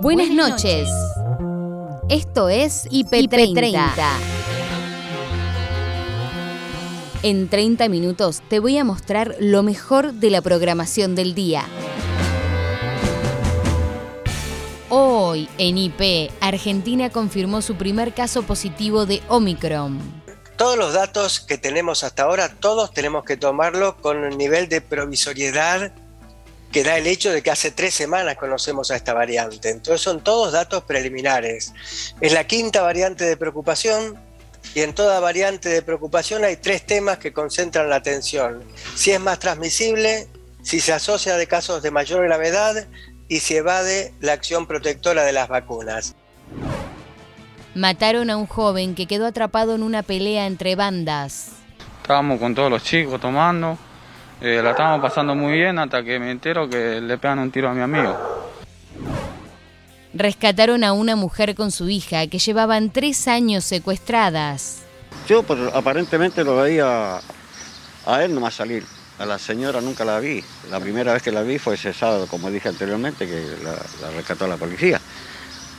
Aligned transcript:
Buenas 0.00 0.30
noches. 0.30 0.88
Esto 2.08 2.48
es 2.48 2.86
IP30. 2.86 3.80
En 7.24 7.48
30 7.48 7.88
minutos 7.88 8.40
te 8.48 8.60
voy 8.60 8.78
a 8.78 8.84
mostrar 8.84 9.34
lo 9.40 9.64
mejor 9.64 10.12
de 10.12 10.30
la 10.30 10.40
programación 10.40 11.16
del 11.16 11.34
día. 11.34 11.64
Hoy 14.88 15.48
en 15.58 15.78
IP, 15.78 16.30
Argentina 16.40 17.10
confirmó 17.10 17.60
su 17.60 17.74
primer 17.74 18.14
caso 18.14 18.44
positivo 18.44 19.04
de 19.04 19.20
Omicron. 19.26 19.98
Todos 20.56 20.78
los 20.78 20.92
datos 20.92 21.40
que 21.40 21.58
tenemos 21.58 22.04
hasta 22.04 22.22
ahora, 22.22 22.48
todos 22.48 22.92
tenemos 22.92 23.24
que 23.24 23.36
tomarlo 23.36 23.96
con 23.96 24.18
un 24.18 24.38
nivel 24.38 24.68
de 24.68 24.80
provisoriedad 24.80 25.92
que 26.72 26.84
da 26.84 26.98
el 26.98 27.06
hecho 27.06 27.32
de 27.32 27.42
que 27.42 27.50
hace 27.50 27.70
tres 27.70 27.94
semanas 27.94 28.36
conocemos 28.36 28.90
a 28.90 28.96
esta 28.96 29.14
variante. 29.14 29.70
Entonces 29.70 30.00
son 30.00 30.22
todos 30.22 30.52
datos 30.52 30.84
preliminares. 30.84 31.72
Es 32.20 32.32
la 32.32 32.46
quinta 32.46 32.82
variante 32.82 33.24
de 33.24 33.36
preocupación 33.36 34.18
y 34.74 34.80
en 34.80 34.94
toda 34.94 35.20
variante 35.20 35.68
de 35.68 35.82
preocupación 35.82 36.44
hay 36.44 36.56
tres 36.56 36.84
temas 36.84 37.18
que 37.18 37.32
concentran 37.32 37.88
la 37.88 37.96
atención. 37.96 38.62
Si 38.94 39.10
es 39.10 39.20
más 39.20 39.38
transmisible, 39.38 40.28
si 40.62 40.80
se 40.80 40.92
asocia 40.92 41.36
de 41.36 41.46
casos 41.46 41.82
de 41.82 41.90
mayor 41.90 42.24
gravedad 42.24 42.86
y 43.28 43.40
si 43.40 43.56
evade 43.56 44.12
la 44.20 44.32
acción 44.34 44.66
protectora 44.66 45.24
de 45.24 45.32
las 45.32 45.48
vacunas. 45.48 46.14
Mataron 47.74 48.30
a 48.30 48.36
un 48.36 48.46
joven 48.46 48.94
que 48.94 49.06
quedó 49.06 49.26
atrapado 49.26 49.74
en 49.74 49.82
una 49.82 50.02
pelea 50.02 50.46
entre 50.46 50.74
bandas. 50.74 51.50
Estábamos 52.02 52.38
con 52.40 52.54
todos 52.54 52.70
los 52.70 52.82
chicos 52.82 53.20
tomando 53.20 53.78
eh, 54.40 54.60
la 54.62 54.70
estábamos 54.70 55.00
pasando 55.00 55.34
muy 55.34 55.52
bien 55.52 55.78
hasta 55.78 56.02
que 56.02 56.18
me 56.18 56.30
entero 56.30 56.68
que 56.68 57.00
le 57.00 57.18
pegan 57.18 57.38
un 57.40 57.50
tiro 57.50 57.68
a 57.68 57.74
mi 57.74 57.82
amigo. 57.82 58.16
Rescataron 60.14 60.84
a 60.84 60.92
una 60.92 61.16
mujer 61.16 61.54
con 61.54 61.70
su 61.70 61.88
hija 61.88 62.26
que 62.26 62.38
llevaban 62.38 62.90
tres 62.90 63.28
años 63.28 63.64
secuestradas. 63.64 64.82
Yo 65.28 65.42
pues, 65.42 65.58
aparentemente 65.74 66.44
lo 66.44 66.56
veía 66.56 67.20
a 68.06 68.24
él 68.24 68.34
nomás 68.34 68.54
salir. 68.54 68.84
A 69.18 69.26
la 69.26 69.38
señora 69.38 69.80
nunca 69.80 70.04
la 70.04 70.20
vi. 70.20 70.42
La 70.70 70.78
primera 70.78 71.12
vez 71.12 71.22
que 71.22 71.32
la 71.32 71.42
vi 71.42 71.58
fue 71.58 71.74
ese 71.74 71.92
sábado, 71.92 72.26
como 72.28 72.50
dije 72.50 72.68
anteriormente, 72.68 73.26
que 73.26 73.44
la, 73.62 73.72
la 74.00 74.16
rescató 74.16 74.46
la 74.46 74.56
policía. 74.56 75.00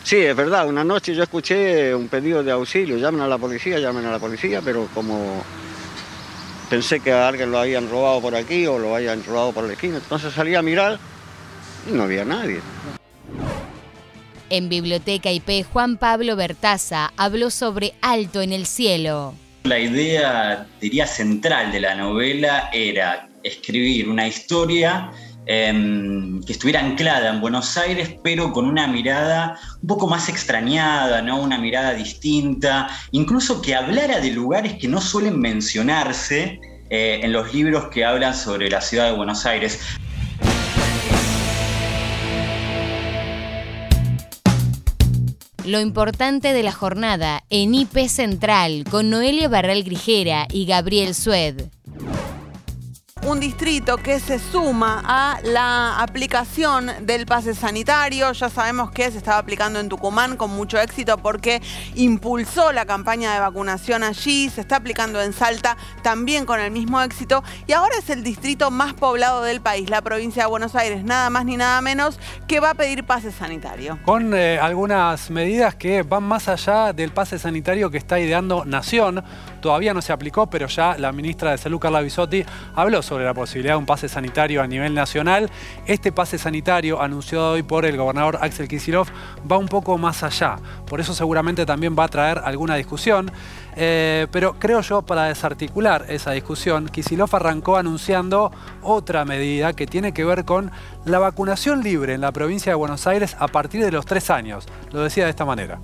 Sí, 0.04 0.18
es 0.18 0.36
verdad, 0.36 0.68
una 0.68 0.84
noche 0.84 1.14
yo 1.14 1.24
escuché 1.24 1.94
un 1.94 2.08
pedido 2.08 2.44
de 2.44 2.52
auxilio, 2.52 2.98
llamen 2.98 3.22
a 3.22 3.28
la 3.28 3.38
policía, 3.38 3.80
llamen 3.80 4.06
a 4.06 4.12
la 4.12 4.20
policía, 4.20 4.62
pero 4.64 4.88
como 4.94 5.44
pensé 6.70 7.00
que 7.00 7.12
a 7.12 7.28
alguien 7.28 7.52
lo 7.52 7.60
habían 7.60 7.90
robado 7.90 8.22
por 8.22 8.36
aquí 8.36 8.68
o 8.68 8.78
lo 8.78 8.96
habían 8.96 9.24
robado 9.24 9.52
por 9.52 9.66
la 9.66 9.74
esquina. 9.74 9.98
Entonces 9.98 10.34
salí 10.34 10.56
a 10.56 10.62
mirar 10.62 11.00
y 11.90 11.94
no 11.94 12.04
había 12.04 12.24
nadie. 12.24 12.60
En 14.50 14.70
Biblioteca 14.70 15.32
IP, 15.32 15.66
Juan 15.72 15.98
Pablo 15.98 16.36
Bertaza 16.36 17.14
habló 17.18 17.50
sobre 17.50 17.94
Alto 18.02 18.42
en 18.42 18.52
el 18.52 18.66
Cielo. 18.66 19.36
La 19.64 19.78
idea, 19.80 20.66
diría, 20.82 21.06
central 21.06 21.72
de 21.72 21.82
la 21.82 21.94
novela 21.96 22.70
era 22.74 23.30
escribir 23.44 24.10
una 24.10 24.28
historia 24.28 25.12
Em, 25.52 26.44
que 26.44 26.54
estuviera 26.54 26.80
anclada 26.80 27.32
en 27.32 27.42
Buenos 27.42 27.76
Aires, 27.76 28.14
pero 28.24 28.54
con 28.54 28.68
una 28.68 28.86
mirada 28.86 29.60
un 29.82 29.88
poco 29.88 30.06
más 30.06 30.30
extrañada, 30.30 31.24
¿no? 31.24 31.42
una 31.42 31.58
mirada 31.58 31.96
distinta, 31.96 32.88
incluso 33.10 33.60
que 33.60 33.74
hablara 33.74 34.20
de 34.20 34.30
lugares 34.30 34.76
que 34.80 34.88
no 34.88 35.02
suelen 35.02 35.40
mencionarse 35.40 36.60
eh, 36.92 37.22
en 37.24 37.34
los 37.34 37.52
libros 37.52 37.88
que 37.88 38.06
hablan 38.06 38.36
sobre 38.36 38.70
la 38.70 38.80
ciudad 38.80 39.10
de 39.10 39.18
Buenos 39.18 39.48
Aires. 39.48 39.80
Lo 45.66 45.80
importante 45.80 46.54
de 46.54 46.62
la 46.62 46.72
jornada 46.72 47.44
en 47.50 47.74
IP 47.74 48.08
Central 48.08 48.84
con 48.88 49.10
Noelia 49.10 49.48
Barral 49.48 49.82
Grijera 49.82 50.46
y 50.52 50.68
Gabriel 50.68 51.16
Sued 51.16 51.70
un 53.26 53.40
distrito 53.40 53.98
que 53.98 54.20
se 54.20 54.40
suma 54.40 55.02
a 55.06 55.40
la 55.44 56.00
aplicación 56.00 56.92
del 57.02 57.26
pase 57.26 57.54
sanitario. 57.54 58.32
Ya 58.32 58.50
sabemos 58.50 58.92
que 58.92 59.12
se 59.12 59.18
estaba 59.18 59.38
aplicando 59.38 59.80
en 59.80 59.90
Tucumán 59.90 60.38
con 60.38 60.52
mucho 60.52 60.80
éxito 60.80 61.18
porque 61.18 61.62
impulsó 61.96 62.72
la 62.72 62.86
campaña 62.86 63.34
de 63.34 63.40
vacunación 63.40 64.04
allí. 64.04 64.50
Se 64.50 64.62
está 64.62 64.78
aplicando 64.78 65.22
en 65.22 65.34
Salta 65.34 65.78
también 66.02 66.46
con 66.46 66.60
el 66.60 66.72
mismo 66.72 67.02
éxito. 67.02 67.44
Y 67.68 67.74
ahora 67.74 67.96
es 67.98 68.10
el 68.10 68.24
distrito 68.24 68.72
más 68.72 68.94
poblado 68.94 69.44
del 69.44 69.62
país, 69.62 69.90
la 69.90 70.02
provincia 70.02 70.44
de 70.44 70.50
Buenos 70.50 70.76
Aires, 70.76 71.04
nada 71.04 71.30
más 71.30 71.46
ni 71.46 71.58
nada 71.58 71.82
menos, 71.82 72.20
que 72.48 72.60
va 72.60 72.72
a 72.72 72.76
pedir 72.76 73.04
pase 73.04 73.32
sanitario. 73.32 74.00
Con 74.06 74.34
eh, 74.34 74.60
algunas 74.60 75.30
medidas 75.30 75.76
que 75.76 76.04
van 76.04 76.24
más 76.24 76.48
allá 76.48 76.94
del 76.94 77.12
pase 77.12 77.38
sanitario 77.38 77.92
que 77.92 77.98
está 77.98 78.20
ideando 78.20 78.66
Nación. 78.66 79.24
Todavía 79.62 79.94
no 79.94 80.02
se 80.02 80.14
aplicó, 80.14 80.48
pero 80.50 80.68
ya 80.68 80.98
la 80.98 81.12
ministra 81.12 81.52
de 81.52 81.58
Salud, 81.58 81.80
Carla 81.80 82.02
Bisotti, 82.02 82.44
habló 82.76 83.02
sobre 83.02 83.26
la 83.26 83.34
posibilidad 83.34 83.74
de 83.74 83.78
un 83.78 83.86
pase 83.86 84.08
sanitario 84.08 84.62
a 84.62 84.68
nivel 84.68 84.94
nacional. 84.94 85.50
Este 85.86 86.12
pase 86.12 86.38
sanitario 86.38 87.02
anunciado 87.02 87.52
hoy 87.52 87.64
por 87.64 87.86
el 87.86 87.98
gobernador 87.98 88.40
Axel 88.42 88.68
Kicillof 88.68 89.10
va 89.50 89.58
un 89.58 89.68
poco 89.68 89.98
más 89.98 90.24
allá. 90.24 90.58
Por 90.86 91.00
eso 91.00 91.14
seguramente 91.14 91.66
también 91.66 91.96
va 91.98 92.06
a 92.06 92.08
traer 92.08 92.40
alguna 92.44 92.76
discusión. 92.76 93.32
Eh, 93.76 94.28
pero 94.32 94.56
creo 94.60 94.82
yo, 94.82 95.02
para 95.02 95.26
desarticular 95.26 96.06
esa 96.10 96.32
discusión, 96.32 96.90
Kicillof 96.90 97.34
arrancó 97.34 97.78
anunciando 97.78 98.52
otra 98.82 99.26
medida 99.26 99.74
que 99.74 99.88
tiene 99.88 100.14
que 100.14 100.26
ver 100.26 100.46
con 100.46 100.72
la 101.06 101.20
vacunación 101.20 101.82
libre 101.82 102.14
en 102.14 102.22
la 102.22 102.32
provincia 102.32 102.72
de 102.72 102.76
Buenos 102.76 103.08
Aires 103.08 103.36
a 103.40 103.48
partir 103.48 103.84
de 103.84 103.92
los 103.92 104.06
tres 104.06 104.30
años. 104.30 104.68
Lo 104.92 105.02
decía 105.02 105.26
de 105.26 105.30
esta 105.30 105.46
manera. 105.46 105.80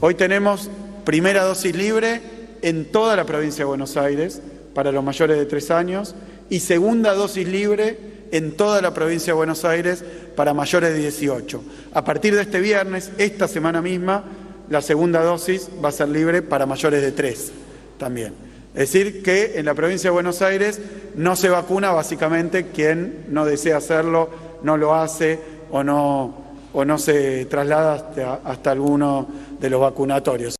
Hoy 0.00 0.14
tenemos 0.14 0.70
primera 1.04 1.44
dosis 1.44 1.74
libre 1.74 2.33
en 2.64 2.86
toda 2.86 3.14
la 3.14 3.24
provincia 3.24 3.58
de 3.58 3.68
Buenos 3.68 3.98
Aires 3.98 4.40
para 4.72 4.90
los 4.90 5.04
mayores 5.04 5.36
de 5.36 5.44
tres 5.44 5.70
años 5.70 6.14
y 6.48 6.60
segunda 6.60 7.12
dosis 7.12 7.46
libre 7.46 7.98
en 8.32 8.56
toda 8.56 8.80
la 8.80 8.94
provincia 8.94 9.34
de 9.34 9.36
Buenos 9.36 9.66
Aires 9.66 10.02
para 10.34 10.54
mayores 10.54 10.94
de 10.94 10.98
18. 10.98 11.62
A 11.92 12.04
partir 12.04 12.34
de 12.34 12.40
este 12.40 12.60
viernes, 12.60 13.12
esta 13.18 13.48
semana 13.48 13.82
misma, 13.82 14.24
la 14.70 14.80
segunda 14.80 15.22
dosis 15.22 15.68
va 15.84 15.90
a 15.90 15.92
ser 15.92 16.08
libre 16.08 16.40
para 16.40 16.64
mayores 16.64 17.02
de 17.02 17.12
3 17.12 17.52
también. 17.98 18.32
Es 18.72 18.90
decir, 18.90 19.22
que 19.22 19.58
en 19.58 19.66
la 19.66 19.74
provincia 19.74 20.08
de 20.08 20.14
Buenos 20.14 20.40
Aires 20.40 20.80
no 21.16 21.36
se 21.36 21.50
vacuna 21.50 21.92
básicamente 21.92 22.68
quien 22.68 23.26
no 23.28 23.44
desea 23.44 23.76
hacerlo, 23.76 24.30
no 24.62 24.78
lo 24.78 24.94
hace 24.94 25.38
o 25.70 25.84
no, 25.84 26.34
o 26.72 26.84
no 26.86 26.96
se 26.96 27.44
traslada 27.44 28.40
hasta 28.42 28.70
alguno 28.70 29.28
de 29.60 29.68
los 29.68 29.82
vacunatorios. 29.82 30.56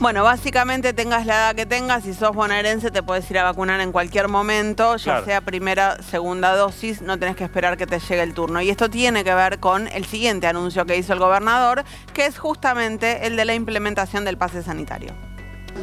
Bueno, 0.00 0.22
básicamente 0.22 0.92
tengas 0.92 1.26
la 1.26 1.34
edad 1.34 1.54
que 1.56 1.66
tengas, 1.66 2.04
si 2.04 2.14
sos 2.14 2.30
bonaerense 2.30 2.92
te 2.92 3.02
puedes 3.02 3.28
ir 3.32 3.38
a 3.38 3.42
vacunar 3.42 3.80
en 3.80 3.90
cualquier 3.90 4.28
momento, 4.28 4.96
ya 4.96 5.24
sea 5.24 5.40
primera, 5.40 6.00
segunda 6.04 6.54
dosis, 6.54 7.02
no 7.02 7.18
tenés 7.18 7.34
que 7.34 7.42
esperar 7.42 7.76
que 7.76 7.84
te 7.84 7.98
llegue 7.98 8.22
el 8.22 8.32
turno. 8.32 8.62
Y 8.62 8.70
esto 8.70 8.88
tiene 8.88 9.24
que 9.24 9.34
ver 9.34 9.58
con 9.58 9.88
el 9.88 10.04
siguiente 10.04 10.46
anuncio 10.46 10.86
que 10.86 10.96
hizo 10.96 11.14
el 11.14 11.18
gobernador, 11.18 11.82
que 12.14 12.26
es 12.26 12.38
justamente 12.38 13.26
el 13.26 13.34
de 13.34 13.44
la 13.44 13.54
implementación 13.56 14.24
del 14.24 14.38
pase 14.38 14.62
sanitario. 14.62 15.10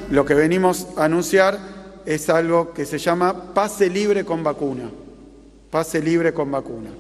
Lo 0.10 0.24
que 0.24 0.34
venimos 0.34 0.88
a 0.96 1.04
anunciar 1.06 1.60
es 2.06 2.30
algo 2.30 2.72
que 2.74 2.86
se 2.86 3.00
llama 3.00 3.54
pase 3.54 3.90
libre 3.90 4.24
con 4.24 4.46
vacuna. 4.46 4.90
Pase 5.70 6.02
libre 6.02 6.34
con 6.34 6.50
vacuna. 6.50 6.92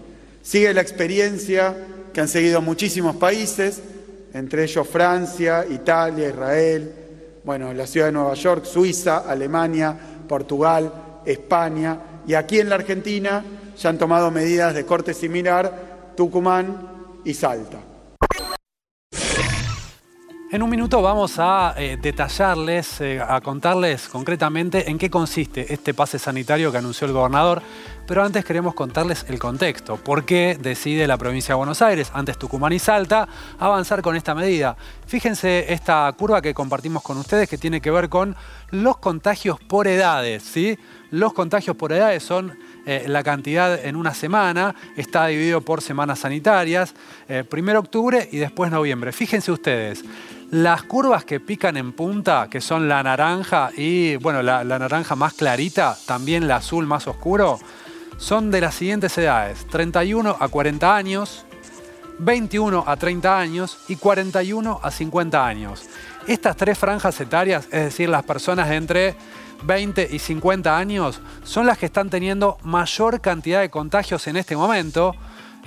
Sigue 0.41 0.73
la 0.73 0.81
experiencia 0.81 1.77
que 2.13 2.19
han 2.19 2.27
seguido 2.27 2.61
muchísimos 2.61 3.15
países, 3.15 3.81
entre 4.33 4.65
ellos 4.65 4.85
Francia, 4.85 5.65
Italia, 5.69 6.27
Israel, 6.27 7.04
bueno, 7.45 7.71
la 7.73 7.85
ciudad 7.85 8.07
de 8.07 8.11
Nueva 8.11 8.33
York, 8.33 8.65
Suiza, 8.65 9.19
Alemania, 9.19 9.95
Portugal, 10.27 10.91
España 11.23 11.99
y 12.25 12.33
aquí 12.33 12.59
en 12.59 12.69
la 12.69 12.75
Argentina 12.75 13.43
ya 13.77 13.89
han 13.89 13.99
tomado 13.99 14.31
medidas 14.31 14.73
de 14.73 14.85
corte 14.85 15.13
similar 15.13 16.13
Tucumán 16.17 17.21
y 17.23 17.33
Salta. 17.35 17.94
En 20.55 20.63
un 20.63 20.69
minuto 20.69 21.01
vamos 21.01 21.37
a 21.37 21.73
eh, 21.75 21.97
detallarles, 22.01 23.01
eh, 23.01 23.19
a 23.19 23.41
contarles 23.41 24.07
concretamente 24.07 24.89
en 24.89 24.97
qué 24.97 25.09
consiste 25.09 25.73
este 25.73 25.93
pase 25.93 26.17
sanitario 26.17 26.71
que 26.71 26.77
anunció 26.77 27.07
el 27.07 27.11
gobernador, 27.11 27.61
pero 28.07 28.23
antes 28.23 28.45
queremos 28.45 28.73
contarles 28.73 29.25
el 29.27 29.37
contexto. 29.37 29.97
¿Por 29.97 30.23
qué 30.23 30.57
decide 30.57 31.07
la 31.07 31.17
provincia 31.17 31.51
de 31.51 31.57
Buenos 31.57 31.81
Aires, 31.81 32.09
antes 32.13 32.37
Tucumán 32.37 32.71
y 32.71 32.79
Salta, 32.79 33.27
avanzar 33.59 34.01
con 34.01 34.15
esta 34.15 34.33
medida? 34.33 34.77
Fíjense 35.05 35.73
esta 35.73 36.09
curva 36.17 36.41
que 36.41 36.53
compartimos 36.53 37.03
con 37.03 37.17
ustedes 37.17 37.49
que 37.49 37.57
tiene 37.57 37.81
que 37.81 37.91
ver 37.91 38.07
con 38.07 38.33
los 38.71 38.95
contagios 38.95 39.59
por 39.59 39.89
edades, 39.89 40.41
¿sí? 40.41 40.79
Los 41.11 41.33
contagios 41.33 41.75
por 41.75 41.91
edades 41.91 42.23
son 42.23 42.57
eh, 42.85 43.03
la 43.07 43.23
cantidad 43.23 43.83
en 43.83 43.97
una 43.97 44.13
semana, 44.13 44.73
está 44.95 45.27
dividido 45.27 45.59
por 45.59 45.81
semanas 45.81 46.19
sanitarias, 46.19 46.93
primero 47.49 47.79
octubre 47.79 48.29
y 48.31 48.37
después 48.37 48.71
noviembre. 48.71 49.11
Fíjense 49.11 49.51
ustedes, 49.51 50.05
las 50.55 50.83
curvas 50.83 51.25
que 51.25 51.41
pican 51.41 51.75
en 51.75 51.91
punta, 51.91 52.47
que 52.49 52.61
son 52.61 52.87
la 52.87 53.03
naranja 53.03 53.71
y, 53.75 54.15
bueno, 54.15 54.41
la, 54.41 54.63
naranja 54.63 55.13
más 55.13 55.33
clarita, 55.33 55.97
también 56.05 56.47
la 56.47 56.57
azul 56.57 56.87
más 56.87 57.09
oscuro, 57.09 57.59
son 58.15 58.51
de 58.51 58.61
las 58.61 58.75
siguientes 58.75 59.17
edades, 59.17 59.67
31 59.67 60.37
a 60.39 60.47
40 60.47 60.95
años, 60.95 61.45
21 62.19 62.85
a 62.87 62.95
30 62.95 63.37
años 63.37 63.79
y 63.89 63.97
41 63.97 64.79
a 64.81 64.91
50 64.91 65.45
años. 65.45 65.89
Estas 66.25 66.55
tres 66.55 66.77
franjas 66.77 67.19
etarias, 67.19 67.65
es 67.65 67.83
decir, 67.83 68.07
las 68.07 68.23
personas 68.23 68.69
de 68.69 68.77
entre 68.77 69.15
20 69.63 70.07
y 70.09 70.19
50 70.19 70.77
años, 70.77 71.19
son 71.43 71.65
las 71.65 71.77
que 71.77 71.87
están 71.87 72.09
teniendo 72.09 72.57
mayor 72.63 73.19
cantidad 73.19 73.59
de 73.59 73.69
contagios 73.69 74.25
en 74.27 74.37
este 74.37 74.55
momento. 74.55 75.15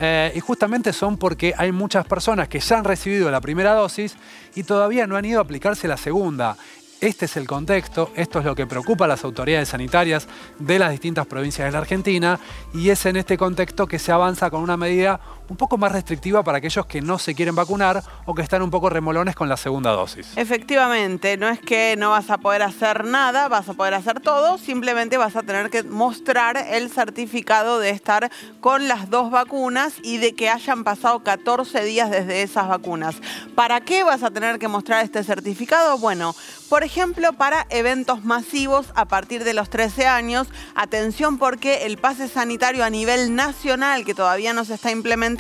Eh, 0.01 0.33
y 0.35 0.41
justamente 0.41 0.93
son 0.93 1.17
porque 1.17 1.55
hay 1.57 1.73
muchas 1.73 2.07
personas 2.07 2.49
que 2.49 2.61
ya 2.61 2.79
han 2.79 2.85
recibido 2.85 3.31
la 3.31 3.41
primera 3.41 3.75
dosis 3.75 4.17
y 4.55 4.63
todavía 4.63 5.07
no 5.07 5.17
han 5.17 5.25
ido 5.25 5.41
a 5.41 5.43
aplicarse 5.43 5.89
la 5.89 5.97
segunda. 5.97 6.57
Este 7.01 7.27
es 7.27 7.37
el 7.37 7.47
contexto, 7.47 8.11
esto 8.17 8.41
es 8.41 8.45
lo 8.45 8.57
que 8.57 8.67
preocupa 8.67 9.05
a 9.05 9.09
las 9.09 9.23
autoridades 9.23 9.69
sanitarias 9.69 10.27
de 10.59 10.81
las 10.81 10.91
distintas 10.91 11.27
provincias 11.27 11.67
de 11.67 11.73
la 11.73 11.79
Argentina 11.79 12.41
y 12.75 12.91
es 12.91 13.07
en 13.07 13.17
este 13.17 13.39
contexto 13.39 13.87
que 13.87 14.01
se 14.01 14.11
avanza 14.11 14.51
con 14.51 14.63
una 14.63 14.77
medida 14.77 15.21
un 15.49 15.57
poco 15.57 15.79
más 15.79 15.93
restrictiva 15.93 16.43
para 16.43 16.59
aquellos 16.59 16.87
que 16.87 17.01
no 17.01 17.19
se 17.19 17.35
quieren 17.35 17.55
vacunar 17.55 18.03
o 18.27 18.35
que 18.35 18.43
están 18.43 18.63
un 18.63 18.71
poco 18.71 18.91
remolones 18.91 19.35
con 19.35 19.49
la 19.49 19.57
segunda 19.57 19.91
dosis. 19.93 20.37
Efectivamente, 20.37 21.37
no 21.37 21.49
es 21.49 21.61
que 21.61 21.97
no 21.97 22.11
vas 22.11 22.31
a 22.31 22.39
poder 22.39 22.63
hacer 22.63 23.05
nada, 23.05 23.49
vas 23.49 23.69
a 23.69 23.75
poder 23.75 23.95
hacer 23.95 24.21
todo, 24.21 24.59
simplemente 24.59 25.17
vas 25.17 25.37
a 25.37 25.43
tener 25.43 25.71
que 25.71 25.83
mostrar 25.83 26.57
el 26.57 26.91
certificado 26.91 27.79
de 27.79 27.91
estar 27.91 28.31
con 28.61 28.89
las 28.89 29.11
dos 29.11 29.31
vacunas 29.31 29.95
y 30.03 30.19
de 30.19 30.35
que 30.35 30.51
hayan 30.51 30.85
pasado 30.85 31.21
14 31.23 31.85
días 31.85 32.11
desde 32.11 32.43
esas 32.43 32.69
vacunas. 32.69 33.17
¿Para 33.55 33.81
qué 33.81 34.05
vas 34.05 34.23
a 34.23 34.31
tener 34.31 34.59
que 34.59 34.69
mostrar 34.69 35.05
este 35.05 35.25
certificado? 35.25 35.99
Bueno, 35.99 36.35
por 36.69 36.85
ejemplo, 36.85 37.33
para 37.33 37.67
eventos 37.71 38.25
masivos 38.25 38.87
a 38.95 39.07
partir 39.07 39.45
de 39.45 39.55
los 39.55 39.71
13 39.71 40.07
años, 40.07 40.49
atención 40.75 41.39
porque 41.39 41.87
el 41.87 41.97
pase 41.97 42.29
sanitario 42.29 42.85
a 42.85 42.91
nivel 42.91 43.35
nacional, 43.35 44.05
que 44.05 44.15
todavía 44.15 44.53
no 44.53 44.67
se 44.67 44.75
está 44.75 44.91
implementando, 44.91 45.38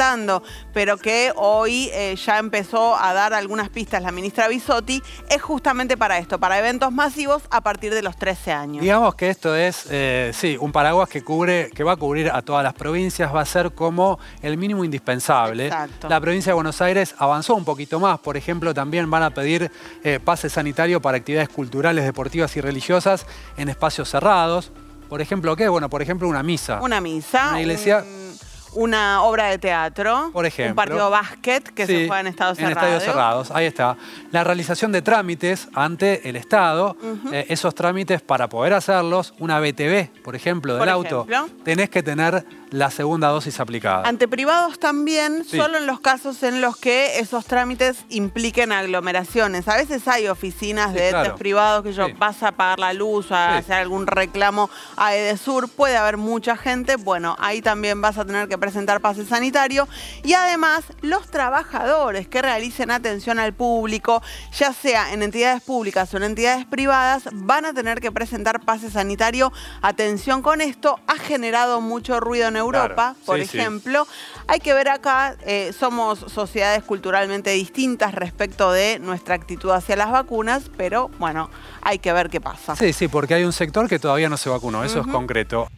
pero 0.73 0.97
que 0.97 1.33
hoy 1.37 1.91
eh, 1.93 2.15
ya 2.17 2.39
empezó 2.39 2.97
a 2.97 3.13
dar 3.13 3.35
algunas 3.35 3.69
pistas 3.69 4.03
la 4.03 4.13
ministra 4.13 4.49
Bisotti, 4.49 5.03
es 5.29 5.43
justamente 5.43 5.97
para 5.97 6.19
esto, 6.19 6.39
para 6.39 6.59
eventos 6.59 6.93
masivos 6.93 7.43
a 7.51 7.61
partir 7.61 7.93
de 7.93 8.03
los 8.03 8.17
13 8.17 8.53
años. 8.53 8.83
Digamos 8.83 9.15
que 9.17 9.29
esto 9.29 9.55
es, 9.57 9.87
eh, 9.91 10.31
sí, 10.35 10.57
un 10.61 10.71
paraguas 10.73 11.09
que 11.09 11.23
cubre, 11.23 11.71
que 11.75 11.83
va 11.85 11.93
a 11.93 11.97
cubrir 11.97 12.31
a 12.31 12.43
todas 12.43 12.63
las 12.63 12.75
provincias, 12.75 13.35
va 13.35 13.41
a 13.41 13.45
ser 13.47 13.73
como 13.73 14.19
el 14.43 14.57
mínimo 14.57 14.85
indispensable. 14.85 15.67
Exacto. 15.67 16.09
La 16.09 16.21
provincia 16.21 16.51
de 16.51 16.55
Buenos 16.55 16.81
Aires 16.81 17.15
avanzó 17.19 17.55
un 17.55 17.65
poquito 17.65 17.99
más, 17.99 18.19
por 18.21 18.37
ejemplo, 18.37 18.73
también 18.73 19.11
van 19.11 19.23
a 19.25 19.31
pedir 19.31 19.71
eh, 20.05 20.21
pase 20.25 20.49
sanitario 20.49 21.03
para 21.03 21.19
actividades 21.19 21.49
culturales, 21.49 22.05
deportivas 22.05 22.57
y 22.57 22.61
religiosas 22.61 23.27
en 23.57 23.69
espacios 23.69 24.09
cerrados. 24.09 24.71
Por 25.09 25.23
ejemplo, 25.23 25.57
¿qué? 25.57 25.69
Bueno, 25.69 25.89
por 25.89 26.03
ejemplo, 26.03 26.29
una 26.29 26.43
misa. 26.43 26.81
Una 26.83 27.01
misa. 27.01 27.49
Una 27.51 27.61
iglesia. 27.63 28.05
un- 28.07 28.28
una 28.75 29.23
obra 29.23 29.47
de 29.47 29.59
teatro. 29.59 30.31
Por 30.33 30.47
ejemplo. 30.47 30.73
Un 30.73 30.77
partido 30.77 31.05
de 31.07 31.11
básquet 31.11 31.63
que 31.75 31.87
se 31.87 32.07
juega 32.07 32.21
en 32.21 32.27
estados 32.29 32.59
En 32.59 32.67
cerrados. 32.69 32.83
estadios 32.85 33.03
cerrados, 33.05 33.51
ahí 33.51 33.67
está. 33.67 33.97
La 34.31 34.45
realización 34.45 34.93
de 34.93 35.03
trámites 35.03 35.69
ante 35.75 36.29
el 36.29 36.37
Estado, 36.37 36.97
eh, 37.33 37.47
esos 37.49 37.75
trámites 37.75 38.21
para 38.23 38.49
poder 38.49 38.75
hacerlos, 38.75 39.35
una 39.39 39.59
BTV, 39.61 40.11
por 40.23 40.37
ejemplo, 40.37 40.75
del 40.75 40.81
Por 40.81 40.89
auto, 40.89 41.27
ejemplo. 41.29 41.63
tenés 41.65 41.91
que 41.91 42.03
tener 42.03 42.45
la 42.71 42.91
segunda 42.91 43.29
dosis 43.29 43.61
aplicada. 43.61 44.07
Ante 44.09 44.29
privados 44.29 44.79
también, 44.79 45.45
Sí. 45.45 45.57
solo 45.57 45.79
en 45.79 45.87
los 45.87 46.01
casos 46.01 46.43
en 46.43 46.61
los 46.61 46.77
que 46.77 47.19
esos 47.19 47.47
trámites 47.47 48.05
impliquen 48.11 48.73
aglomeraciones. 48.73 49.67
A 49.69 49.77
veces 49.77 50.07
hay 50.09 50.29
oficinas 50.29 50.91
Sí, 50.93 50.97
de 50.99 51.09
entes 51.09 51.23
claro. 51.23 51.37
privados 51.37 51.83
que 51.85 51.93
yo 51.93 52.07
Sí. 52.07 52.13
vas 52.19 52.43
a 52.43 52.53
pagar 52.53 52.79
la 52.79 52.93
luz, 52.93 53.33
a 53.33 53.57
hacer 53.57 53.77
algún 53.77 54.07
reclamo 54.07 54.69
a 54.97 55.15
Edesur, 55.15 55.69
puede 55.69 55.97
haber 55.97 56.17
mucha 56.19 56.57
gente. 56.57 56.97
Bueno, 56.97 57.37
ahí 57.39 57.63
también 57.63 58.01
vas 58.01 58.19
a 58.19 58.25
tener 58.25 58.49
que 58.49 58.59
presentar 58.59 59.01
pase 59.01 59.25
sanitario. 59.25 59.89
Y 60.23 60.35
además, 60.35 60.85
los 61.01 61.31
trabajadores 61.31 62.29
que 62.29 62.43
realicen 62.43 62.91
atención 62.91 63.39
al 63.39 63.55
público, 63.55 64.23
ya 64.57 64.73
sea 64.73 65.13
en 65.13 65.23
entidades 65.23 65.63
públicas 65.63 66.13
o 66.13 66.17
en 66.19 66.25
entidades 66.25 66.67
privadas, 66.67 67.23
van 67.33 67.65
a 67.65 67.73
tener 67.73 68.01
que 68.01 68.13
presentar 68.13 68.61
pase 68.61 68.91
sanitario. 68.91 69.53
Atención 69.83 70.43
con 70.43 70.61
esto, 70.61 71.01
ha 71.07 71.17
generado 71.17 71.81
mucho 71.81 72.21
ruido 72.21 72.49
en 72.49 72.58
Europa, 72.59 72.95
Claro. 72.95 73.17
por 73.25 73.39
Sí, 73.41 73.47
sí. 73.47 73.59
ejemplo. 73.59 74.07
Hay 74.47 74.61
que 74.61 74.73
ver 74.75 74.89
acá, 74.89 75.37
eh, 75.47 75.73
somos 75.79 76.19
sociedades 76.19 76.83
culturalmente 76.85 77.51
distintas 77.51 78.15
respecto 78.15 78.71
de 78.73 78.99
nuestra 78.99 79.35
actitud 79.35 79.71
hacia 79.71 79.97
las 79.97 80.11
vacunas, 80.11 80.71
pero 80.77 81.11
bueno, 81.19 81.51
hay 81.83 81.99
que 81.99 82.13
ver 82.13 82.29
qué 82.31 82.41
pasa. 82.41 82.77
Sí, 82.77 82.93
sí, 82.93 83.09
porque 83.09 83.35
hay 83.35 83.45
un 83.45 83.53
sector 83.53 83.89
que 83.89 83.99
todavía 83.99 84.29
no 84.29 84.37
se 84.37 84.51
vacunó, 84.51 84.85
eso 84.85 85.01
es 85.01 85.07
concreto. 85.07 85.69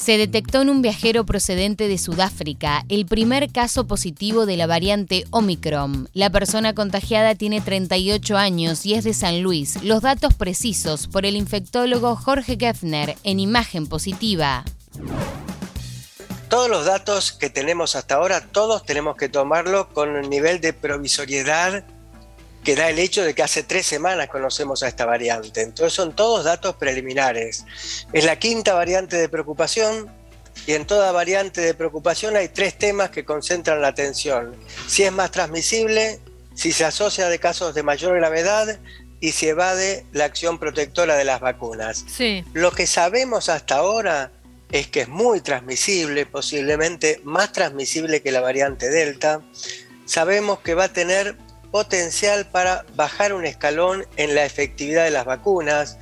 Se 0.00 0.16
detectó 0.16 0.62
en 0.62 0.70
un 0.70 0.80
viajero 0.80 1.26
procedente 1.26 1.86
de 1.86 1.98
Sudáfrica 1.98 2.86
el 2.88 3.04
primer 3.04 3.52
caso 3.52 3.86
positivo 3.86 4.46
de 4.46 4.56
la 4.56 4.66
variante 4.66 5.26
Omicron. 5.28 6.08
La 6.14 6.30
persona 6.30 6.74
contagiada 6.74 7.34
tiene 7.34 7.60
38 7.60 8.38
años 8.38 8.86
y 8.86 8.94
es 8.94 9.04
de 9.04 9.12
San 9.12 9.42
Luis. 9.42 9.82
Los 9.84 10.00
datos 10.00 10.32
precisos 10.32 11.06
por 11.06 11.26
el 11.26 11.36
infectólogo 11.36 12.16
Jorge 12.16 12.56
Geffner 12.58 13.16
en 13.24 13.40
imagen 13.40 13.86
positiva. 13.86 14.64
Todos 16.48 16.70
los 16.70 16.86
datos 16.86 17.32
que 17.32 17.50
tenemos 17.50 17.94
hasta 17.94 18.14
ahora, 18.14 18.40
todos 18.40 18.84
tenemos 18.84 19.16
que 19.18 19.28
tomarlo 19.28 19.90
con 19.90 20.08
un 20.08 20.30
nivel 20.30 20.62
de 20.62 20.72
provisoriedad 20.72 21.84
que 22.64 22.76
da 22.76 22.90
el 22.90 22.98
hecho 22.98 23.24
de 23.24 23.34
que 23.34 23.42
hace 23.42 23.62
tres 23.62 23.86
semanas 23.86 24.28
conocemos 24.28 24.82
a 24.82 24.88
esta 24.88 25.06
variante. 25.06 25.62
Entonces 25.62 25.92
son 25.92 26.14
todos 26.14 26.44
datos 26.44 26.76
preliminares. 26.76 27.64
Es 28.12 28.24
la 28.24 28.38
quinta 28.38 28.74
variante 28.74 29.16
de 29.16 29.28
preocupación 29.28 30.10
y 30.66 30.72
en 30.72 30.86
toda 30.86 31.12
variante 31.12 31.60
de 31.60 31.74
preocupación 31.74 32.36
hay 32.36 32.48
tres 32.48 32.76
temas 32.76 33.10
que 33.10 33.24
concentran 33.24 33.80
la 33.80 33.88
atención. 33.88 34.54
Si 34.86 35.02
es 35.04 35.12
más 35.12 35.30
transmisible, 35.30 36.20
si 36.54 36.72
se 36.72 36.84
asocia 36.84 37.28
de 37.28 37.38
casos 37.38 37.74
de 37.74 37.82
mayor 37.82 38.16
gravedad 38.16 38.78
y 39.20 39.32
si 39.32 39.48
evade 39.48 40.04
la 40.12 40.24
acción 40.24 40.58
protectora 40.58 41.16
de 41.16 41.24
las 41.24 41.40
vacunas. 41.40 42.04
Sí. 42.08 42.44
Lo 42.52 42.72
que 42.72 42.86
sabemos 42.86 43.48
hasta 43.48 43.76
ahora 43.76 44.32
es 44.70 44.86
que 44.86 45.02
es 45.02 45.08
muy 45.08 45.40
transmisible, 45.40 46.26
posiblemente 46.26 47.20
más 47.24 47.52
transmisible 47.52 48.22
que 48.22 48.32
la 48.32 48.40
variante 48.40 48.88
Delta. 48.88 49.40
Sabemos 50.04 50.60
que 50.60 50.74
va 50.74 50.84
a 50.84 50.92
tener 50.92 51.36
potencial 51.70 52.46
para 52.46 52.84
bajar 52.94 53.32
un 53.32 53.44
escalón 53.44 54.06
en 54.16 54.34
la 54.34 54.44
efectividad 54.44 55.04
de 55.04 55.10
las 55.10 55.24
vacunas, 55.24 55.98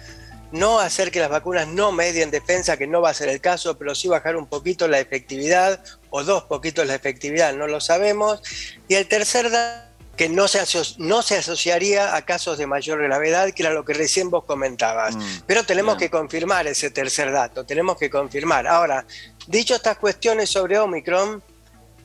no 0.51 0.81
hacer 0.81 1.11
que 1.11 1.21
las 1.21 1.29
vacunas 1.29 1.69
no 1.69 1.93
medien 1.93 2.31
defensa, 2.31 2.77
que 2.77 2.87
no 2.87 3.03
va 3.03 3.11
a 3.11 3.15
ser 3.15 3.29
el 3.29 3.41
caso, 3.41 3.77
pero 3.77 3.95
sí 3.95 4.09
bajar 4.09 4.37
un 4.37 4.47
poquito 4.47 4.89
la 4.89 4.99
efectividad 4.99 5.81
o 6.11 6.25
dos 6.25 6.45
poquitos 6.45 6.87
la 6.87 6.95
efectividad, 6.95 7.53
no 7.55 7.67
lo 7.67 7.81
sabemos. 7.81 8.43
Y 8.89 8.95
el 8.95 9.07
tercer 9.09 9.51
dato 9.51 9.89
que 10.17 10.29
no 10.29 10.49
se, 10.49 10.61
no 10.99 11.23
se 11.23 11.37
asociaría 11.37 12.17
a 12.17 12.23
casos 12.23 12.59
de 12.59 12.67
mayor 12.67 13.01
gravedad, 13.01 13.53
que 13.53 13.63
era 13.63 13.73
lo 13.73 13.85
que 13.85 13.95
recién 13.95 14.31
vos 14.31 14.45
comentabas. 14.45 15.15
Mm, 15.15 15.23
Pero 15.47 15.65
tenemos 15.65 15.97
bien. 15.97 16.11
que 16.11 16.11
confirmar 16.11 16.67
ese 16.67 16.91
tercer 16.91 17.31
dato, 17.31 17.65
tenemos 17.65 17.97
que 17.97 18.11
confirmar. 18.11 18.67
Ahora, 18.67 19.07
dicho 19.47 19.77
estas 19.77 19.97
cuestiones 19.97 20.51
sobre 20.51 20.77
Omicron, 20.77 21.41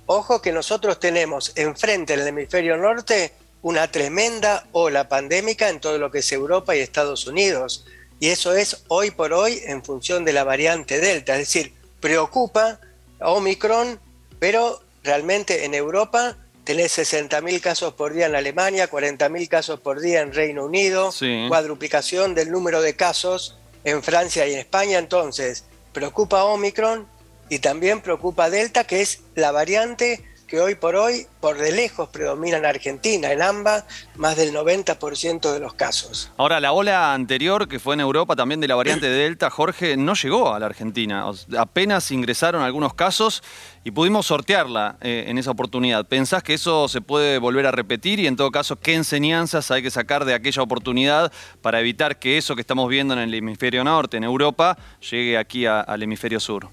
ojo 0.06 0.42
que 0.42 0.52
nosotros 0.52 1.00
tenemos 1.00 1.54
enfrente 1.56 2.14
en 2.14 2.20
el 2.20 2.28
hemisferio 2.28 2.78
norte 2.78 3.34
una 3.64 3.90
tremenda 3.90 4.68
ola 4.74 5.10
pandémica 5.10 5.70
en 5.70 5.80
todo 5.80 5.98
lo 5.98 6.12
que 6.12 6.20
es 6.20 6.32
Europa 6.32 6.76
y 6.76 6.80
Estados 6.82 7.26
Unidos. 7.26 7.86
Y 8.20 8.28
eso 8.30 8.54
es 8.54 8.84
hoy 8.90 9.10
por 9.12 9.34
hoy 9.34 9.62
en 9.66 9.84
función 9.84 10.24
de 10.26 10.34
la 10.34 10.44
variante 10.44 11.00
Delta. 11.00 11.34
Es 11.34 11.40
decir, 11.40 11.74
preocupa 12.00 12.80
a 13.20 13.30
Omicron, 13.32 14.00
pero 14.38 14.82
realmente 15.04 15.66
en 15.66 15.74
Europa 15.74 16.38
tenés 16.66 16.98
60.000 16.98 17.60
casos 17.62 17.94
por 17.94 18.14
día 18.14 18.26
en 18.28 18.36
Alemania, 18.36 18.90
40.000 18.90 19.48
casos 19.48 19.80
por 19.80 20.00
día 20.02 20.22
en 20.22 20.34
Reino 20.34 20.66
Unido, 20.66 21.12
Sí. 21.12 21.46
cuadruplicación 21.48 22.36
del 22.36 22.52
número 22.52 22.82
de 22.82 22.96
casos 22.96 23.58
en 23.86 24.04
Francia 24.04 24.46
y 24.48 24.54
en 24.54 24.60
España. 24.60 24.98
Entonces, 25.00 25.64
preocupa 25.94 26.44
Omicron 26.46 27.08
y 27.50 27.60
también 27.60 28.02
preocupa 28.02 28.50
Delta, 28.50 28.84
que 28.86 29.02
es 29.02 29.20
la 29.36 29.52
variante 29.52 30.24
que 30.54 30.60
hoy 30.62 30.76
por 30.76 30.96
hoy, 30.96 31.26
por 31.42 31.58
de 31.58 31.72
lejos, 31.72 32.10
predomina 32.10 32.58
en 32.58 32.66
Argentina, 32.68 33.32
en 33.32 33.42
AMBA, 33.42 33.88
más 34.18 34.36
del 34.36 34.54
90% 34.54 35.52
de 35.52 35.60
los 35.60 35.74
casos. 35.74 36.32
Ahora, 36.38 36.60
la 36.60 36.74
ola 36.74 37.12
anterior, 37.16 37.68
que 37.68 37.80
fue 37.80 37.96
en 37.96 38.02
Europa, 38.02 38.36
también 38.36 38.60
de 38.62 38.68
la 38.68 38.76
variante 38.76 39.10
Delta, 39.10 39.50
Jorge, 39.50 39.98
no 39.98 40.14
llegó 40.14 40.54
a 40.54 40.60
la 40.60 40.68
Argentina. 40.68 41.26
Apenas 41.58 42.12
ingresaron 42.12 42.62
algunos 42.62 42.94
casos 42.94 43.42
y 43.84 43.90
pudimos 43.90 44.28
sortearla 44.28 44.98
eh, 45.02 45.24
en 45.28 45.40
esa 45.40 45.50
oportunidad. 45.50 46.06
¿Pensás 46.06 46.44
que 46.44 46.54
eso 46.54 46.88
se 46.88 47.02
puede 47.02 47.40
volver 47.40 47.66
a 47.66 47.72
repetir? 47.72 48.20
Y 48.20 48.28
en 48.28 48.36
todo 48.36 48.52
caso, 48.52 48.76
¿qué 48.80 48.94
enseñanzas 48.94 49.72
hay 49.72 49.82
que 49.82 49.90
sacar 49.90 50.24
de 50.24 50.36
aquella 50.36 50.62
oportunidad 50.62 51.32
para 51.64 51.80
evitar 51.80 52.20
que 52.20 52.38
eso 52.38 52.54
que 52.54 52.62
estamos 52.62 52.88
viendo 52.90 53.16
en 53.16 53.22
el 53.22 53.34
hemisferio 53.34 53.84
norte, 53.84 54.18
en 54.18 54.24
Europa, 54.24 54.78
llegue 55.10 55.36
aquí 55.36 55.66
a- 55.66 55.82
al 55.82 56.04
hemisferio 56.04 56.40
sur? 56.40 56.70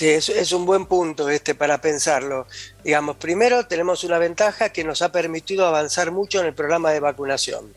Sí, 0.00 0.08
es, 0.08 0.52
un 0.52 0.64
buen 0.64 0.86
punto 0.86 1.28
este 1.28 1.54
para 1.54 1.78
pensarlo. 1.82 2.46
Digamos, 2.82 3.18
primero 3.18 3.66
tenemos 3.66 4.02
una 4.02 4.16
ventaja 4.16 4.70
que 4.70 4.82
nos 4.82 5.02
ha 5.02 5.12
permitido 5.12 5.66
avanzar 5.66 6.10
mucho 6.10 6.40
en 6.40 6.46
el 6.46 6.54
programa 6.54 6.90
de 6.90 7.00
vacunación. 7.00 7.74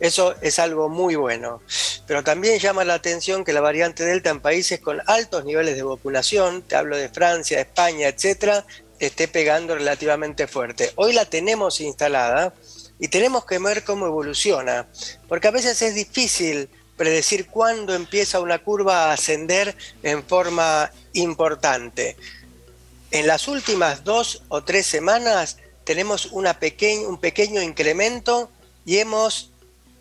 Eso 0.00 0.34
es 0.40 0.58
algo 0.58 0.88
muy 0.88 1.14
bueno. 1.14 1.62
Pero 2.04 2.24
también 2.24 2.58
llama 2.58 2.82
la 2.82 2.94
atención 2.94 3.44
que 3.44 3.52
la 3.52 3.60
variante 3.60 4.04
Delta 4.04 4.30
en 4.30 4.40
países 4.40 4.80
con 4.80 5.00
altos 5.06 5.44
niveles 5.44 5.76
de 5.76 5.84
vacunación, 5.84 6.62
te 6.62 6.74
hablo 6.74 6.96
de 6.96 7.08
Francia, 7.10 7.60
España, 7.60 8.08
etcétera, 8.08 8.66
esté 8.98 9.28
pegando 9.28 9.76
relativamente 9.76 10.48
fuerte. 10.48 10.90
Hoy 10.96 11.12
la 11.12 11.26
tenemos 11.26 11.80
instalada 11.80 12.52
y 12.98 13.06
tenemos 13.06 13.46
que 13.46 13.60
ver 13.60 13.84
cómo 13.84 14.06
evoluciona, 14.06 14.88
porque 15.28 15.46
a 15.46 15.52
veces 15.52 15.80
es 15.80 15.94
difícil 15.94 16.68
predecir 16.96 17.46
cuándo 17.46 17.94
empieza 17.94 18.40
una 18.40 18.58
curva 18.58 19.06
a 19.06 19.12
ascender 19.12 19.76
en 20.02 20.22
forma 20.22 20.90
importante. 21.14 22.16
En 23.10 23.26
las 23.26 23.48
últimas 23.48 24.04
dos 24.04 24.42
o 24.48 24.62
tres 24.64 24.86
semanas 24.86 25.58
tenemos 25.84 26.26
una 26.26 26.58
un 27.06 27.18
pequeño 27.18 27.60
incremento 27.60 28.50
y 28.84 28.98
hemos 28.98 29.50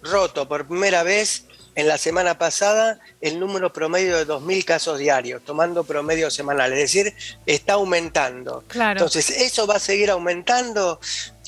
roto 0.02 0.48
por 0.48 0.68
primera 0.68 1.04
vez 1.04 1.46
en 1.76 1.88
la 1.88 1.98
semana 1.98 2.38
pasada 2.38 3.00
el 3.22 3.40
número 3.40 3.72
promedio 3.72 4.18
de 4.18 4.28
2.000 4.28 4.66
casos 4.66 5.00
diarios, 5.00 5.42
tomando 5.44 5.84
promedio 5.84 6.30
semanal, 6.30 6.74
es 6.74 6.80
decir, 6.80 7.14
está 7.46 7.74
aumentando. 7.74 8.64
Entonces, 8.74 9.30
¿eso 9.30 9.68
va 9.68 9.76
a 9.76 9.80
seguir 9.80 10.10
aumentando? 10.12 11.00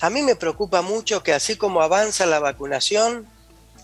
A 0.02 0.10
mí 0.10 0.22
me 0.22 0.36
preocupa 0.36 0.82
mucho 0.82 1.24
que 1.24 1.34
así 1.34 1.56
como 1.58 1.82
avanza 1.82 2.26
la 2.26 2.40
vacunación, 2.40 3.28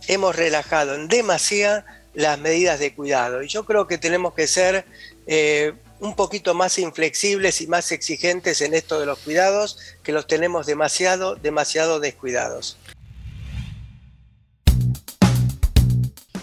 hemos 0.09 0.35
relajado 0.35 0.95
en 0.95 1.07
demasía 1.07 1.85
las 2.15 2.39
medidas 2.39 2.79
de 2.79 2.93
cuidado. 2.93 3.43
Y 3.43 3.47
yo 3.47 3.63
creo 3.63 3.87
que 3.87 3.97
tenemos 3.99 4.33
que 4.33 4.47
ser 4.47 4.83
eh, 5.27 5.73
un 5.99 6.15
poquito 6.15 6.55
más 6.55 6.79
inflexibles 6.79 7.61
y 7.61 7.67
más 7.67 7.91
exigentes 7.91 8.61
en 8.61 8.73
esto 8.73 8.99
de 8.99 9.05
los 9.05 9.19
cuidados, 9.19 9.77
que 10.03 10.11
los 10.11 10.25
tenemos 10.25 10.65
demasiado, 10.65 11.35
demasiado 11.35 11.99
descuidados. 11.99 12.77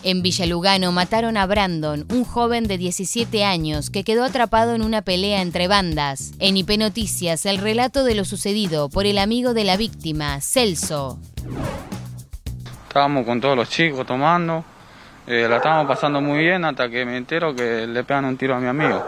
En 0.05 0.23
Villalugano 0.23 0.93
mataron 0.93 1.37
a 1.37 1.45
Brandon, 1.47 2.07
un 2.13 2.23
joven 2.23 2.69
de 2.69 2.79
17 2.79 3.43
años 3.43 3.91
que 3.91 4.05
quedó 4.05 4.23
atrapado 4.23 4.77
en 4.77 4.83
una 4.83 5.03
pelea 5.03 5.43
entre 5.43 5.67
bandas. 5.67 6.31
En 6.39 6.57
IP 6.57 6.79
Noticias, 6.79 7.45
el 7.45 7.59
relato 7.59 8.05
de 8.05 8.15
lo 8.15 8.25
sucedido 8.25 8.89
por 8.89 9.07
el 9.07 9.19
amigo 9.19 9.53
de 9.53 9.65
la 9.65 9.77
víctima, 9.77 10.41
Celso. 10.41 11.19
Estábamos 12.97 13.27
con 13.27 13.39
todos 13.43 13.55
los 13.55 13.69
chicos 13.69 14.07
tomando, 14.07 14.65
eh, 15.27 15.47
la 15.47 15.57
estábamos 15.57 15.87
pasando 15.87 16.23
muy 16.23 16.39
bien 16.39 16.65
hasta 16.65 16.89
que 16.89 17.05
me 17.05 17.19
entero 17.19 17.55
que 17.55 17.87
le 17.87 18.05
pegan 18.05 18.25
un 18.25 18.39
tiro 18.39 18.55
a 18.55 18.59
mi 18.59 18.69
amigo. 18.69 19.05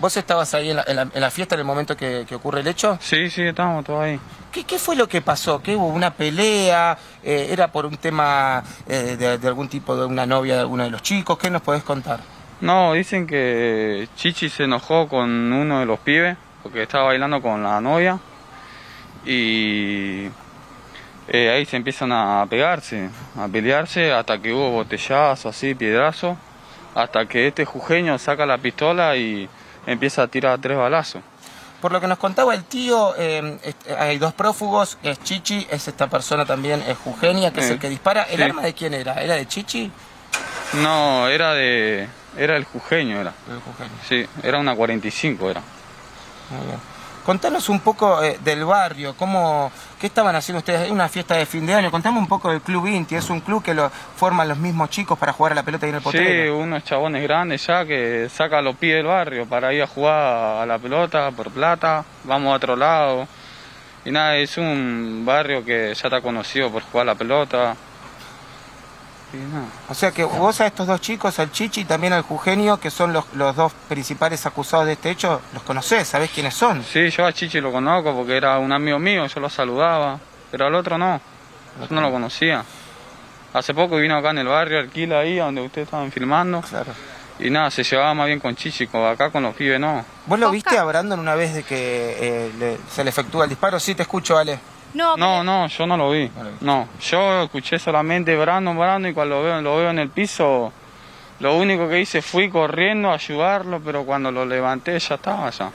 ¿Vos 0.00 0.16
estabas 0.16 0.54
ahí 0.54 0.70
en 0.70 0.76
la, 0.76 1.30
fiesta 1.30 1.54
en 1.54 1.58
el 1.58 1.66
momento 1.66 1.94
que, 1.94 2.24
ocurre 2.34 2.60
el 2.60 2.68
hecho? 2.68 2.96
Sí, 3.02 3.28
sí, 3.28 3.42
estábamos 3.42 3.84
todos 3.84 4.00
ahí. 4.00 4.18
¿Qué, 4.50 4.78
fue 4.78 4.96
lo 4.96 5.06
que 5.06 5.20
pasó? 5.20 5.62
¿Qué 5.62 5.76
hubo? 5.76 5.88
¿Una 5.88 6.10
pelea? 6.14 6.96
Eh, 7.22 7.48
¿Era 7.50 7.70
por 7.70 7.84
un 7.84 7.98
tema 7.98 8.62
eh, 8.86 9.18
de, 9.18 9.46
algún 9.46 9.68
tipo 9.68 9.94
de 9.94 10.06
una 10.06 10.24
novia 10.24 10.54
de 10.54 10.60
alguno 10.60 10.84
de 10.84 10.90
los 10.90 11.02
chicos? 11.02 11.36
¿Qué 11.36 11.50
nos 11.50 11.60
podés 11.60 11.82
contar? 11.82 12.20
No, 12.62 12.94
dicen 12.94 13.26
que 13.26 14.08
Chichi 14.16 14.48
se 14.48 14.64
enojó 14.64 15.06
con 15.06 15.52
uno 15.52 15.80
de 15.80 15.84
los 15.84 15.98
pibes 15.98 16.34
porque 16.62 16.84
estaba 16.84 17.04
bailando 17.04 17.42
con 17.42 17.62
la 17.62 17.78
novia 17.78 18.18
y 19.26 20.28
eh, 21.28 21.50
ahí 21.50 21.66
se 21.66 21.76
empiezan 21.76 22.12
a 22.12 22.46
pegarse, 22.48 23.10
a 23.36 23.48
pelearse 23.48 24.12
hasta 24.12 24.38
que 24.38 24.52
hubo 24.52 24.70
botellazo, 24.70 25.50
así, 25.50 25.74
piedrazo, 25.74 26.36
hasta 26.94 27.26
que 27.26 27.48
este 27.48 27.64
jujeño 27.64 28.18
saca 28.18 28.46
la 28.46 28.58
pistola 28.58 29.16
y 29.16 29.48
empieza 29.86 30.22
a 30.22 30.28
tirar 30.28 30.58
tres 30.60 30.78
balazos. 30.78 31.22
Por 31.80 31.92
lo 31.92 32.00
que 32.00 32.08
nos 32.08 32.18
contaba 32.18 32.54
el 32.54 32.64
tío, 32.64 33.14
eh, 33.16 33.58
hay 33.96 34.18
dos 34.18 34.32
prófugos, 34.32 34.98
es 35.02 35.22
Chichi, 35.22 35.66
es 35.70 35.86
esta 35.86 36.08
persona 36.08 36.44
también, 36.44 36.82
es 36.82 36.96
Eugenia, 37.06 37.52
que 37.52 37.60
es 37.60 37.70
el 37.70 37.78
que 37.78 37.88
dispara. 37.88 38.24
¿El 38.24 38.42
arma 38.42 38.62
de 38.62 38.74
quién 38.74 38.94
era? 38.94 39.14
¿Era 39.22 39.34
de 39.34 39.46
Chichi? 39.46 39.92
No, 40.82 41.28
era 41.28 41.54
de... 41.54 42.08
era 42.36 42.56
el 42.56 42.64
jujeño, 42.64 43.20
era. 43.20 43.32
El 43.48 43.60
jujeño. 43.60 43.90
Sí, 44.08 44.26
era 44.42 44.58
una 44.58 44.74
45, 44.74 45.50
era. 45.50 45.62
Muy 46.50 46.66
bien. 46.66 46.78
Contanos 47.24 47.68
un 47.68 47.80
poco 47.80 48.22
eh, 48.22 48.38
del 48.42 48.64
barrio, 48.64 49.14
cómo, 49.14 49.70
qué 49.98 50.06
estaban 50.06 50.34
haciendo 50.34 50.58
ustedes. 50.58 50.90
Una 50.90 51.08
fiesta 51.08 51.34
de 51.34 51.46
fin 51.46 51.66
de 51.66 51.74
año. 51.74 51.90
Contame 51.90 52.18
un 52.18 52.26
poco 52.26 52.50
del 52.50 52.60
Club 52.60 52.86
Inti. 52.86 53.14
Es 53.14 53.30
un 53.30 53.40
club 53.40 53.62
que 53.62 53.74
lo 53.74 53.90
forman 53.90 54.48
los 54.48 54.58
mismos 54.58 54.90
chicos 54.90 55.18
para 55.18 55.32
jugar 55.32 55.52
a 55.52 55.56
la 55.56 55.62
pelota 55.62 55.86
y 55.86 55.90
en 55.90 55.96
el 55.96 56.02
potrero. 56.02 56.54
Sí, 56.54 56.62
unos 56.62 56.84
chabones 56.84 57.22
grandes 57.22 57.66
ya 57.66 57.84
que 57.84 58.28
sacan 58.30 58.64
los 58.64 58.76
pies 58.76 58.96
del 58.96 59.06
barrio 59.06 59.46
para 59.46 59.72
ir 59.72 59.82
a 59.82 59.86
jugar 59.86 60.62
a 60.62 60.66
la 60.66 60.78
pelota 60.78 61.30
por 61.32 61.50
plata. 61.50 62.04
Vamos 62.24 62.52
a 62.52 62.56
otro 62.56 62.76
lado. 62.76 63.26
Y 64.04 64.10
nada, 64.10 64.36
es 64.36 64.56
un 64.56 65.24
barrio 65.26 65.64
que 65.64 65.92
ya 65.94 66.08
está 66.08 66.20
conocido 66.20 66.70
por 66.70 66.82
jugar 66.82 67.02
a 67.08 67.12
la 67.12 67.14
pelota. 67.14 67.76
O 69.88 69.94
sea 69.94 70.10
que 70.10 70.24
vos 70.24 70.60
a 70.60 70.66
estos 70.66 70.86
dos 70.86 71.00
chicos, 71.00 71.38
al 71.38 71.50
Chichi 71.50 71.82
y 71.82 71.84
también 71.84 72.12
al 72.12 72.22
Jugenio, 72.22 72.80
que 72.80 72.90
son 72.90 73.12
los, 73.12 73.24
dos 73.34 73.72
principales 73.88 74.46
acusados 74.46 74.86
de 74.86 74.92
este 74.92 75.10
hecho, 75.10 75.40
¿los 75.52 75.62
conocés? 75.62 76.08
¿Sabés 76.08 76.30
quiénes 76.30 76.54
son? 76.54 76.82
Sí, 76.82 77.10
yo 77.10 77.26
a 77.26 77.32
Chichi 77.32 77.60
lo 77.60 77.70
conozco 77.70 78.14
porque 78.14 78.36
era 78.36 78.58
un 78.58 78.72
amigo 78.72 78.98
mío, 78.98 79.26
yo 79.26 79.40
lo 79.40 79.50
saludaba, 79.50 80.18
pero 80.50 80.66
al 80.66 80.74
otro 80.74 80.96
no, 80.96 81.20
yo 81.80 81.94
no 81.94 82.00
lo 82.00 82.10
conocía. 82.10 82.64
Hace 83.52 83.74
poco 83.74 83.96
vino 83.96 84.16
acá 84.16 84.30
en 84.30 84.38
el 84.38 84.48
barrio, 84.48 84.78
alquila 84.78 85.20
ahí, 85.20 85.36
donde 85.36 85.62
ustedes 85.62 85.86
estaban 85.86 86.10
filmando. 86.10 86.62
Claro. 86.62 86.92
Y 87.38 87.50
nada, 87.50 87.70
se 87.70 87.84
llevaba 87.84 88.14
más 88.14 88.26
bien 88.26 88.40
con 88.40 88.56
Chichi, 88.56 88.88
acá 88.92 89.30
con 89.30 89.42
los 89.42 89.54
pibes 89.54 89.78
no. 89.78 90.04
¿Vos 90.26 90.38
lo 90.38 90.50
viste 90.50 90.76
a 90.76 90.84
Brandon 90.84 91.20
una 91.20 91.34
vez 91.34 91.54
de 91.54 91.62
que 91.62 92.16
eh, 92.20 92.78
se 92.90 93.04
le 93.04 93.10
efectúa 93.10 93.44
el 93.44 93.50
disparo? 93.50 93.78
Sí, 93.78 93.94
te 93.94 94.02
escucho, 94.02 94.36
Ale. 94.36 94.58
No, 94.94 95.16
no, 95.44 95.66
yo 95.66 95.86
no 95.86 95.96
lo 95.96 96.10
vi. 96.10 96.30
No, 96.60 96.88
yo 97.00 97.42
escuché 97.42 97.78
solamente 97.78 98.36
Brandon, 98.36 98.76
Brandon 98.76 99.10
y 99.10 99.14
cuando 99.14 99.36
lo 99.36 99.42
veo, 99.42 99.60
lo 99.60 99.76
veo 99.76 99.90
en 99.90 99.98
el 99.98 100.08
piso, 100.08 100.72
lo 101.40 101.56
único 101.56 101.88
que 101.88 102.00
hice 102.00 102.20
fui 102.20 102.50
corriendo 102.50 103.10
a 103.10 103.14
ayudarlo, 103.14 103.80
pero 103.80 104.04
cuando 104.04 104.32
lo 104.32 104.44
levanté 104.44 104.98
ya 104.98 105.14
estaba 105.14 105.50
ya. 105.50 105.70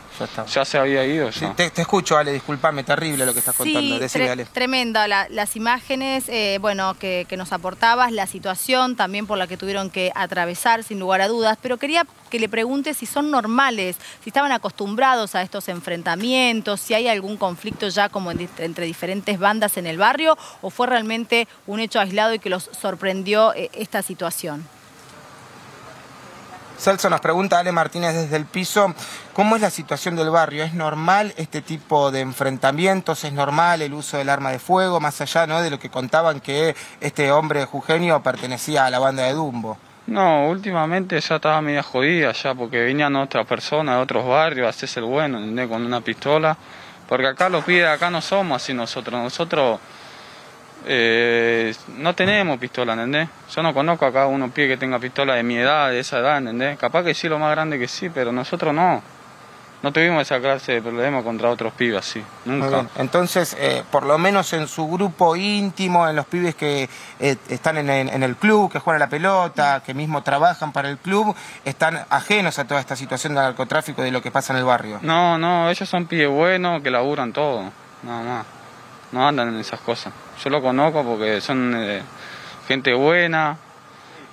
Ya, 0.45 0.65
se 0.65 0.77
había 0.77 1.05
ido 1.05 1.29
te, 1.55 1.71
escucho, 1.81 2.17
Ale, 2.17 2.33
disculpame, 2.33 2.83
terrible 2.83 3.25
lo 3.25 3.33
que 3.33 3.39
estás 3.39 3.55
contando. 3.55 4.07
Sí, 4.09 4.19
tremenda. 4.51 5.07
las 5.07 5.55
imágenes, 5.55 6.25
eh, 6.27 6.57
bueno, 6.59 6.95
que, 6.95 7.25
nos 7.37 7.53
aportabas, 7.53 8.11
la 8.11 8.27
situación 8.27 8.95
también 8.95 9.25
por 9.25 9.37
la 9.37 9.47
que 9.47 9.57
tuvieron 9.57 9.89
que 9.89 10.11
atravesar, 10.15 10.83
sin 10.83 10.99
lugar 10.99 11.21
a 11.21 11.27
dudas. 11.27 11.57
Pero 11.61 11.77
quería 11.77 12.05
que 12.29 12.39
le 12.39 12.49
pregunte 12.49 12.93
si 12.93 13.05
son 13.05 13.31
normales, 13.31 13.95
si 14.23 14.29
estaban 14.29 14.51
acostumbrados 14.51 15.35
a 15.35 15.41
estos 15.41 15.69
enfrentamientos, 15.69 16.81
si 16.81 16.93
hay 16.93 17.07
algún 17.07 17.37
conflicto 17.37 17.87
ya 17.87 18.09
como 18.09 18.31
entre 18.31 18.85
diferentes 18.85 19.39
bandas 19.39 19.77
en 19.77 19.87
el 19.87 19.97
barrio, 19.97 20.37
o 20.61 20.69
fue 20.69 20.87
realmente 20.87 21.47
un 21.67 21.79
hecho 21.79 21.99
aislado 21.99 22.33
y 22.33 22.39
que 22.39 22.49
los 22.49 22.69
sorprendió 22.79 23.53
eh, 23.53 23.69
esta 23.73 24.01
situación. 24.01 24.67
Celso 26.83 27.09
nos 27.09 27.21
pregunta 27.21 27.59
Ale 27.59 27.71
Martínez 27.71 28.13
desde 28.13 28.35
el 28.35 28.43
piso, 28.43 28.93
¿cómo 29.31 29.55
es 29.55 29.61
la 29.61 29.69
situación 29.69 30.17
del 30.17 30.29
barrio? 30.29 30.65
¿Es 30.65 30.73
normal 30.73 31.33
este 31.37 31.61
tipo 31.61 32.11
de 32.11 32.19
enfrentamientos? 32.19 33.23
¿Es 33.23 33.31
normal 33.31 33.81
el 33.81 33.93
uso 33.93 34.17
del 34.17 34.27
arma 34.27 34.51
de 34.51 34.59
fuego? 34.59 34.99
Más 34.99 35.21
allá 35.21 35.47
¿no? 35.47 35.61
de 35.61 35.69
lo 35.69 35.79
que 35.79 35.89
contaban 35.89 36.41
que 36.41 36.75
este 36.99 37.31
hombre 37.31 37.63
Jugenio 37.63 38.21
pertenecía 38.21 38.85
a 38.85 38.89
la 38.89 38.99
banda 38.99 39.23
de 39.23 39.31
Dumbo. 39.31 39.77
No, 40.07 40.49
últimamente 40.49 41.17
ya 41.21 41.35
estaba 41.37 41.61
media 41.61 41.83
jodida 41.83 42.33
ya 42.33 42.53
porque 42.53 42.83
venían 42.83 43.15
otras 43.15 43.47
personas 43.47 43.95
de 43.95 44.01
otros 44.01 44.27
barrios 44.27 44.67
a 44.67 44.71
hacerse 44.71 44.99
el 44.99 45.05
bueno, 45.05 45.39
Con 45.69 45.85
una 45.85 46.01
pistola. 46.01 46.57
Porque 47.07 47.27
acá 47.27 47.47
los 47.47 47.63
pide, 47.63 47.87
acá 47.87 48.09
no 48.09 48.19
somos 48.19 48.61
así 48.61 48.73
nosotros. 48.73 49.23
Nosotros 49.23 49.79
eh, 50.85 51.73
no 51.97 52.13
tenemos 52.13 52.57
pistola, 52.57 52.93
¿entendés? 52.93 53.29
Yo 53.53 53.63
no 53.63 53.73
conozco 53.73 54.05
acá 54.05 54.27
uno 54.27 54.49
pie 54.49 54.67
que 54.67 54.77
tenga 54.77 54.99
pistola 54.99 55.35
de 55.35 55.43
mi 55.43 55.57
edad, 55.57 55.89
de 55.89 55.99
esa 55.99 56.19
edad, 56.19 56.37
¿entendés? 56.37 56.77
Capaz 56.77 57.03
que 57.03 57.13
sí, 57.13 57.29
lo 57.29 57.39
más 57.39 57.51
grande 57.51 57.79
que 57.79 57.87
sí, 57.87 58.09
pero 58.09 58.31
nosotros 58.31 58.73
no. 58.73 59.01
No 59.81 59.91
tuvimos 59.91 60.21
esa 60.21 60.39
clase 60.39 60.73
de 60.73 60.81
problema 60.81 61.21
contra 61.23 61.49
otros 61.49 61.73
pibes 61.73 61.99
así, 61.99 62.23
nunca. 62.45 62.85
Entonces, 62.95 63.53
eh, 63.59 63.83
por 63.91 64.05
lo 64.05 64.17
menos 64.17 64.53
en 64.53 64.65
su 64.69 64.87
grupo 64.87 65.35
íntimo, 65.35 66.07
en 66.07 66.15
los 66.15 66.25
pibes 66.25 66.55
que 66.55 66.89
eh, 67.19 67.35
están 67.49 67.77
en, 67.77 67.89
en, 67.89 68.23
el 68.23 68.37
club, 68.37 68.71
que 68.71 68.79
juegan 68.79 69.01
a 69.01 69.05
la 69.05 69.09
pelota, 69.09 69.83
que 69.85 69.93
mismo 69.93 70.23
trabajan 70.23 70.71
para 70.71 70.87
el 70.89 70.97
club, 70.99 71.35
están 71.65 72.05
ajenos 72.09 72.59
a 72.59 72.65
toda 72.65 72.79
esta 72.79 72.95
situación 72.95 73.35
del 73.35 73.43
narcotráfico 73.43 74.01
y 74.01 74.05
de 74.05 74.11
lo 74.11 74.21
que 74.21 74.31
pasa 74.31 74.53
en 74.53 74.59
el 74.59 74.65
barrio. 74.65 74.99
No, 75.01 75.37
no, 75.37 75.69
ellos 75.69 75.89
son 75.89 76.05
pibes 76.05 76.29
buenos 76.29 76.81
que 76.81 76.89
laburan 76.89 77.33
todo, 77.33 77.69
nada 78.03 78.23
más 78.23 78.62
no 79.13 79.27
andan 79.27 79.49
en 79.49 79.59
esas 79.59 79.79
cosas. 79.79 80.11
Yo 80.43 80.49
lo 80.49 80.61
conozco 80.61 81.03
porque 81.03 81.39
son 81.39 81.73
eh, 81.77 82.01
gente 82.67 82.93
buena, 82.93 83.55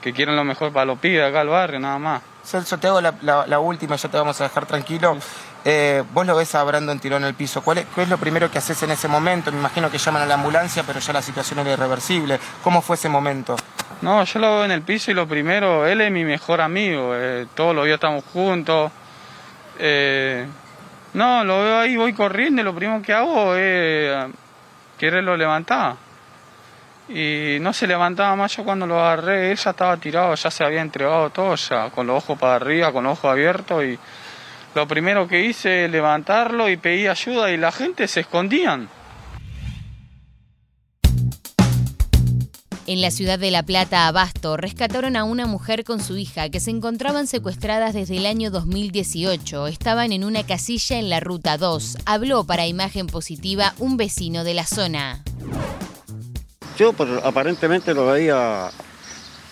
que 0.01 0.13
quieren 0.13 0.35
lo 0.35 0.43
mejor 0.43 0.73
para 0.73 0.87
los 0.87 0.99
pibes 0.99 1.23
acá 1.23 1.43
al 1.43 1.49
barrio, 1.49 1.79
nada 1.79 1.99
más. 1.99 2.23
Celso, 2.43 2.79
te 2.79 2.89
hago 2.89 3.03
la, 3.03 3.59
última, 3.61 3.97
ya 3.97 4.09
te 4.09 4.17
vamos 4.17 4.41
a 4.41 4.45
dejar 4.45 4.65
tranquilo. 4.65 5.19
Eh, 5.67 6.03
vos 6.15 6.27
lo 6.27 6.35
ves 6.35 6.55
a 6.55 6.65
Brandon 6.65 6.99
tiró 6.99 7.19
en 7.19 7.25
el 7.25 7.35
piso. 7.35 7.61
¿Cuál 7.61 7.79
es, 7.79 7.87
¿Qué 7.95 8.03
es 8.03 8.09
lo 8.09 8.17
primero 8.17 8.51
que 8.51 8.57
haces 8.57 8.83
en 8.83 8.91
ese 8.91 9.09
momento? 9.09 9.53
Me 9.53 9.59
imagino 9.59 9.91
que 9.91 9.99
llaman 9.99 10.23
a 10.23 10.27
la 10.27 10.35
ambulancia, 10.35 10.83
pero 10.85 10.99
ya 10.99 11.13
la 11.13 11.21
situación 11.21 11.59
era 11.59 11.73
irreversible. 11.73 12.41
¿Cómo 12.65 12.81
fue 12.81 12.97
ese 12.97 13.11
momento? 13.11 13.57
No, 14.01 14.25
yo 14.25 14.41
lo 14.41 14.55
veo 14.55 14.65
en 14.65 14.71
el 14.71 14.81
piso 14.81 15.11
y 15.11 15.15
lo 15.15 15.29
primero, 15.29 15.87
él 15.87 16.01
es 16.01 16.11
mi 16.11 16.25
mejor 16.25 16.63
amigo. 16.63 17.13
Eh, 17.15 17.47
todos 17.55 17.77
los 17.77 17.85
días 17.85 17.97
estamos 17.97 18.25
juntos. 18.33 18.91
no, 21.13 21.45
lo 21.45 21.63
veo 21.63 21.79
ahí, 21.81 21.99
voy 21.99 22.15
corriendo 22.15 22.63
y 22.63 22.65
lo 22.65 22.75
primero 22.75 23.03
que 23.03 23.13
hago 23.13 23.55
es 23.55 24.31
quererlo 25.00 25.35
levantar. 25.35 25.97
y 27.09 27.57
no 27.61 27.73
se 27.73 27.87
levantaba 27.88 28.37
más. 28.37 28.54
Yo 28.57 28.62
cuando 28.62 28.87
lo 28.87 29.00
agarré, 29.00 29.50
él 29.50 29.57
ya 29.57 29.71
estaba 29.71 29.97
tirado, 29.97 30.35
ya 30.35 30.50
se 30.50 30.62
había 30.62 30.80
entregado 30.80 31.30
todo, 31.30 31.57
ya 31.57 31.90
con 31.90 32.07
los 32.07 32.23
ojos 32.23 32.38
para 32.38 32.54
arriba, 32.57 32.92
con 32.92 33.02
los 33.04 33.14
ojos 33.14 33.33
abiertos. 33.33 33.83
Y 33.83 33.99
lo 34.75 34.87
primero 34.87 35.26
que 35.26 35.40
hice 35.40 35.88
levantarlo 35.88 36.69
y 36.69 36.76
pedí 36.76 37.09
ayuda 37.09 37.50
y 37.50 37.57
la 37.57 37.73
gente 37.73 38.07
se 38.07 38.21
escondían. 38.21 38.88
En 42.90 43.00
la 43.00 43.12
ciudad 43.12 43.38
de 43.38 43.52
La 43.52 43.62
Plata, 43.62 44.09
Abasto, 44.09 44.56
rescataron 44.56 45.14
a 45.14 45.23
una 45.23 45.47
mujer 45.47 45.85
con 45.85 46.02
su 46.02 46.16
hija 46.16 46.49
que 46.49 46.59
se 46.59 46.73
encontraban 46.73 47.28
secuestradas 47.28 47.94
desde 47.94 48.16
el 48.16 48.26
año 48.26 48.50
2018. 48.50 49.68
Estaban 49.68 50.11
en 50.11 50.25
una 50.25 50.44
casilla 50.44 50.99
en 50.99 51.09
la 51.09 51.20
Ruta 51.20 51.56
2. 51.56 51.99
Habló 52.04 52.42
para 52.42 52.66
Imagen 52.66 53.06
Positiva 53.06 53.75
un 53.78 53.97
vecino 53.97 54.42
de 54.42 54.54
la 54.54 54.66
zona. 54.66 55.23
Yo 56.76 56.92
pues, 56.92 57.09
aparentemente 57.23 57.94
lo 57.94 58.06
veía 58.06 58.73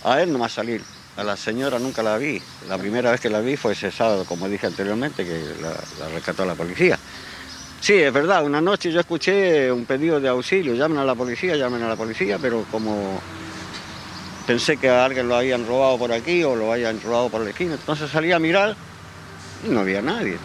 a 0.02 0.20
él 0.20 0.32
nomás 0.32 0.50
salir. 0.50 0.82
A 1.16 1.22
la 1.22 1.36
señora 1.36 1.78
nunca 1.78 2.02
la 2.02 2.18
vi. 2.18 2.42
La 2.68 2.76
primera 2.76 3.12
vez 3.12 3.20
que 3.20 3.30
la 3.30 3.38
vi 3.38 3.54
fue 3.54 3.74
ese 3.74 3.92
sábado, 3.92 4.24
como 4.24 4.48
dije 4.48 4.66
anteriormente, 4.66 5.24
que 5.24 5.54
la, 5.62 5.76
la 6.00 6.12
rescató 6.12 6.44
la 6.44 6.56
policía. 6.56 6.98
Sí, 7.80 7.94
es 7.94 8.12
verdad, 8.12 8.44
una 8.44 8.60
noche 8.60 8.90
yo 8.90 9.00
escuché 9.00 9.70
un 9.70 9.84
pedido 9.84 10.20
de 10.20 10.28
auxilio, 10.28 10.74
llamen 10.74 10.98
a 10.98 11.04
la 11.04 11.14
policía, 11.14 11.56
llamen 11.56 11.82
a 11.82 11.88
la 11.88 11.96
policía, 11.96 12.38
pero 12.40 12.64
como 12.70 13.20
pensé 14.46 14.76
que 14.76 14.88
a 14.88 15.04
alguien 15.04 15.28
lo 15.28 15.36
habían 15.36 15.66
robado 15.66 15.96
por 15.96 16.12
aquí 16.12 16.42
o 16.42 16.56
lo 16.56 16.72
habían 16.72 17.00
robado 17.00 17.28
por 17.28 17.42
la 17.42 17.50
esquina, 17.50 17.74
entonces 17.74 18.10
salí 18.10 18.32
a 18.32 18.38
mirar 18.38 18.74
y 19.64 19.70
no 19.70 19.80
había 19.80 20.02
nadie, 20.02 20.36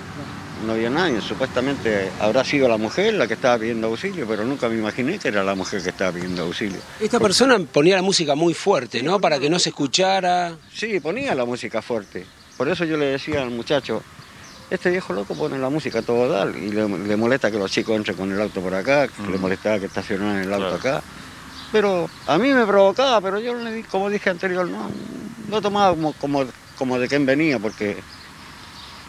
no 0.65 0.73
había 0.73 0.89
nadie. 0.89 1.21
Supuestamente 1.21 2.11
habrá 2.19 2.43
sido 2.43 2.69
la 2.69 2.77
mujer 2.77 3.15
la 3.15 3.27
que 3.27 3.33
estaba 3.33 3.57
pidiendo 3.57 3.87
auxilio, 3.87 4.27
pero 4.27 4.45
nunca 4.45 4.69
me 4.69 4.75
imaginé 4.75 5.17
que 5.17 5.29
era 5.29 5.43
la 5.43 5.55
mujer 5.55 5.81
que 5.81 5.89
estaba 5.89 6.11
pidiendo 6.11 6.43
auxilio. 6.43 6.79
Esta 6.99 7.19
persona 7.19 7.59
ponía 7.59 7.95
la 7.95 8.03
música 8.03 8.35
muy 8.35 8.53
fuerte, 8.53 9.01
¿no? 9.01 9.19
Para 9.19 9.39
que 9.39 9.49
no 9.49 9.57
se 9.57 9.69
escuchara. 9.69 10.55
Sí, 10.71 10.99
ponía 10.99 11.33
la 11.33 11.45
música 11.45 11.81
fuerte. 11.81 12.25
Por 12.57 12.69
eso 12.69 12.85
yo 12.85 12.95
le 12.95 13.07
decía 13.07 13.41
al 13.41 13.49
muchacho, 13.49 14.03
este 14.75 14.89
viejo 14.89 15.13
loco 15.13 15.35
pone 15.35 15.57
la 15.59 15.69
música 15.69 15.99
a 15.99 16.01
todo 16.01 16.27
dar 16.27 16.49
y 16.55 16.69
le, 16.69 16.87
le 16.87 17.15
molesta 17.15 17.51
que 17.51 17.57
los 17.57 17.71
chicos 17.71 17.95
entren 17.95 18.17
con 18.17 18.31
el 18.31 18.41
auto 18.41 18.61
por 18.61 18.73
acá, 18.73 19.07
le 19.29 19.37
molestaba 19.37 19.79
que 19.79 19.85
estacionaran 19.85 20.41
el 20.43 20.51
auto 20.53 20.65
acá. 20.75 21.03
Pero 21.71 22.09
a 22.27 22.37
mí 22.37 22.49
me 22.53 22.65
provocaba, 22.65 23.19
pero 23.21 23.39
yo, 23.39 23.53
le 23.55 23.71
di- 23.73 23.83
como 23.83 24.09
dije 24.09 24.29
anterior, 24.29 24.67
no, 24.67 24.89
no 25.49 25.61
tomaba 25.61 25.91
como, 25.95 26.13
como, 26.13 26.45
como 26.77 26.99
de 26.99 27.07
quién 27.07 27.25
venía, 27.25 27.59
porque... 27.59 27.97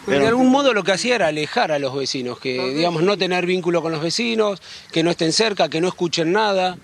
Pero 0.05 0.19
de 0.21 0.27
algún 0.27 0.49
modo 0.51 0.71
lo 0.73 0.83
que 0.83 0.91
hacía 0.91 1.15
era 1.15 1.27
alejar 1.27 1.71
a 1.71 1.79
los 1.79 1.95
vecinos, 1.95 2.37
que 2.39 2.59
digamos 2.75 3.01
no 3.01 3.17
tener 3.17 3.47
vínculo 3.47 3.81
con 3.81 3.91
los 3.91 4.01
vecinos, 4.01 4.61
que 4.91 5.01
no 5.01 5.09
estén 5.09 5.33
cerca, 5.33 5.67
que 5.67 5.81
no 5.81 5.87
escuchen 5.87 6.31
nada. 6.31 6.77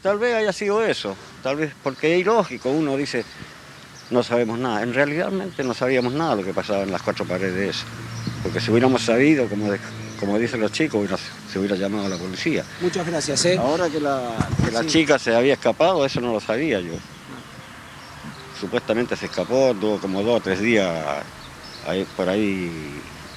Tal 0.00 0.18
vez 0.18 0.36
haya 0.36 0.52
sido 0.52 0.84
eso, 0.84 1.16
tal 1.42 1.56
vez 1.56 1.72
porque 1.82 2.14
es 2.14 2.20
ilógico, 2.20 2.70
uno 2.70 2.96
dice, 2.96 3.24
no 4.10 4.22
sabemos 4.22 4.60
nada. 4.60 4.84
En 4.84 4.94
realidad 4.94 5.30
no 5.32 5.74
sabíamos 5.74 6.12
nada 6.12 6.36
de 6.36 6.42
lo 6.42 6.46
que 6.46 6.54
pasaba 6.54 6.84
en 6.84 6.92
las 6.92 7.02
cuatro 7.02 7.24
paredes 7.24 7.76
esas. 7.78 7.86
Porque 8.42 8.60
si 8.60 8.70
hubiéramos 8.70 9.02
sabido, 9.02 9.48
como, 9.48 9.70
de- 9.70 9.80
como 10.18 10.38
dicen 10.38 10.60
los 10.60 10.72
chicos, 10.72 11.00
hubiera- 11.00 11.18
se 11.52 11.58
hubiera 11.58 11.76
llamado 11.76 12.06
a 12.06 12.08
la 12.08 12.16
policía. 12.16 12.64
Muchas 12.80 13.06
gracias, 13.06 13.44
¿eh? 13.46 13.56
Ahora 13.58 13.88
que 13.90 14.00
la, 14.00 14.36
que 14.64 14.70
la 14.70 14.84
chica 14.86 15.18
se 15.18 15.34
había 15.34 15.54
escapado, 15.54 16.04
eso 16.04 16.20
no 16.20 16.32
lo 16.32 16.40
sabía 16.40 16.80
yo. 16.80 16.94
Supuestamente 18.60 19.16
se 19.16 19.26
escapó, 19.26 19.72
tuvo 19.78 19.98
como 20.00 20.22
dos 20.22 20.38
o 20.38 20.40
tres 20.40 20.60
días 20.60 20.88
ahí, 21.86 22.04
por 22.16 22.28
ahí 22.28 22.70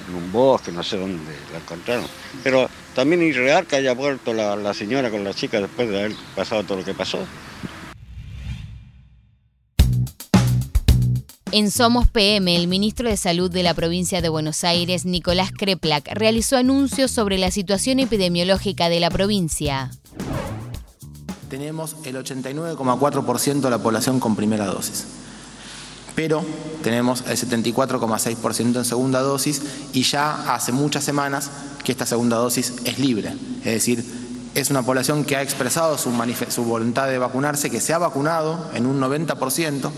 en 0.07 0.15
un 0.15 0.31
bosque, 0.31 0.71
no 0.71 0.81
sé 0.83 0.97
dónde 0.97 1.31
la 1.51 1.59
encontraron. 1.59 2.05
Pero 2.43 2.67
también 2.95 3.21
es 3.21 3.29
irreal 3.35 3.67
que 3.67 3.75
haya 3.75 3.93
vuelto 3.93 4.33
la, 4.33 4.55
la 4.55 4.73
señora 4.73 5.11
con 5.11 5.23
la 5.23 5.33
chica 5.33 5.61
después 5.61 5.89
de 5.89 5.99
haber 5.99 6.11
pasado 6.35 6.63
todo 6.63 6.79
lo 6.79 6.83
que 6.85 6.93
pasó. 6.95 7.19
En 11.53 11.69
Somos 11.69 12.07
PM, 12.07 12.55
el 12.55 12.69
ministro 12.69 13.09
de 13.09 13.17
Salud 13.17 13.51
de 13.51 13.61
la 13.61 13.73
provincia 13.73 14.21
de 14.21 14.29
Buenos 14.29 14.63
Aires, 14.63 15.03
Nicolás 15.03 15.51
Kreplak, 15.51 16.07
realizó 16.13 16.55
anuncios 16.55 17.11
sobre 17.11 17.37
la 17.37 17.51
situación 17.51 17.99
epidemiológica 17.99 18.87
de 18.87 19.01
la 19.01 19.09
provincia. 19.09 19.91
tenemos 21.49 21.97
el 22.05 22.15
89,4% 22.15 23.59
de 23.59 23.69
la 23.69 23.79
población 23.79 24.21
con 24.21 24.37
primera 24.37 24.65
dosis. 24.67 25.03
Pero 26.15 26.41
tenemos 26.83 27.25
el 27.27 27.35
74,6% 27.35 28.77
en 28.77 28.85
segunda 28.85 29.19
dosis 29.19 29.61
y 29.91 30.03
ya 30.03 30.53
hace 30.53 30.71
muchas 30.71 31.03
semanas 31.03 31.51
que 31.83 31.91
esta 31.91 32.05
segunda 32.05 32.37
dosis 32.37 32.75
es 32.85 32.97
libre. 32.97 33.33
Es 33.65 33.73
decir, 33.73 34.05
es 34.55 34.69
una 34.69 34.83
población 34.83 35.25
que 35.25 35.35
ha 35.35 35.41
expresado 35.41 35.97
su, 35.97 36.11
su 36.47 36.63
voluntad 36.63 37.09
de 37.09 37.17
vacunarse, 37.17 37.69
que 37.69 37.81
se 37.81 37.93
ha 37.93 37.97
vacunado 37.97 38.71
en 38.73 38.85
un 38.85 39.01
90%, 39.01 39.91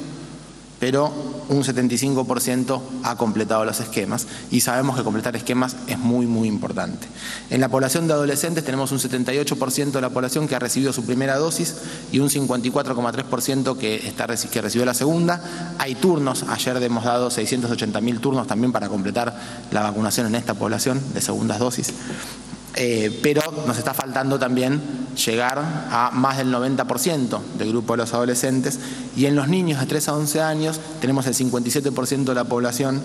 pero 0.80 1.12
un 1.50 1.64
75% 1.64 2.82
ha 3.04 3.16
completado 3.16 3.66
los 3.66 3.80
esquemas 3.80 4.28
y 4.52 4.62
sabemos 4.62 4.98
que 4.98 5.04
completar 5.04 5.36
esquemas 5.36 5.76
es 5.88 5.98
muy, 5.98 6.26
muy 6.26 6.48
importante. 6.48 7.08
En 7.50 7.62
la 7.62 7.70
población 7.70 8.08
de 8.08 8.14
adolescentes 8.14 8.64
tenemos 8.64 8.92
un 8.92 9.00
78% 9.00 9.92
de 9.92 10.02
la 10.02 10.10
población 10.10 10.48
que 10.48 10.56
ha 10.56 10.60
recibido 10.60 10.94
su 10.94 11.06
primera 11.06 11.38
dosis 11.38 11.76
y 12.12 12.20
un 12.20 12.30
54,3% 12.30 13.78
que, 13.78 14.14
que 14.52 14.62
recibió 14.62 14.86
la 14.86 14.94
segunda. 14.94 15.42
Hay 15.78 15.96
turnos, 15.96 16.44
ayer 16.50 16.82
hemos 16.84 17.04
dado 17.04 17.30
680.000 17.30 18.20
turnos 18.20 18.48
también 18.48 18.72
para 18.72 18.90
completar 18.90 19.34
la 19.72 19.82
vacunación 19.82 20.28
en 20.28 20.36
esta 20.36 20.54
población 20.54 21.02
de 21.14 21.22
segundas 21.22 21.60
dosis. 21.60 21.94
Eh, 22.76 23.20
pero 23.22 23.42
nos 23.68 23.78
está 23.78 23.94
faltando 23.94 24.40
también 24.40 24.82
llegar 25.16 25.60
a 25.92 26.10
más 26.12 26.38
del 26.38 26.52
90% 26.52 27.40
del 27.58 27.70
grupo 27.70 27.94
de 27.94 27.98
los 27.98 28.14
adolescentes 28.16 28.80
y 29.16 29.28
en 29.28 29.36
los 29.36 29.48
niños 29.48 29.80
de 29.80 29.86
3 29.86 30.08
a 30.08 30.14
11 30.16 30.42
años 30.42 30.80
tenemos 31.00 31.28
el 31.28 31.36
57% 31.36 32.24
de 32.24 32.34
la 32.34 32.46
población 32.46 33.00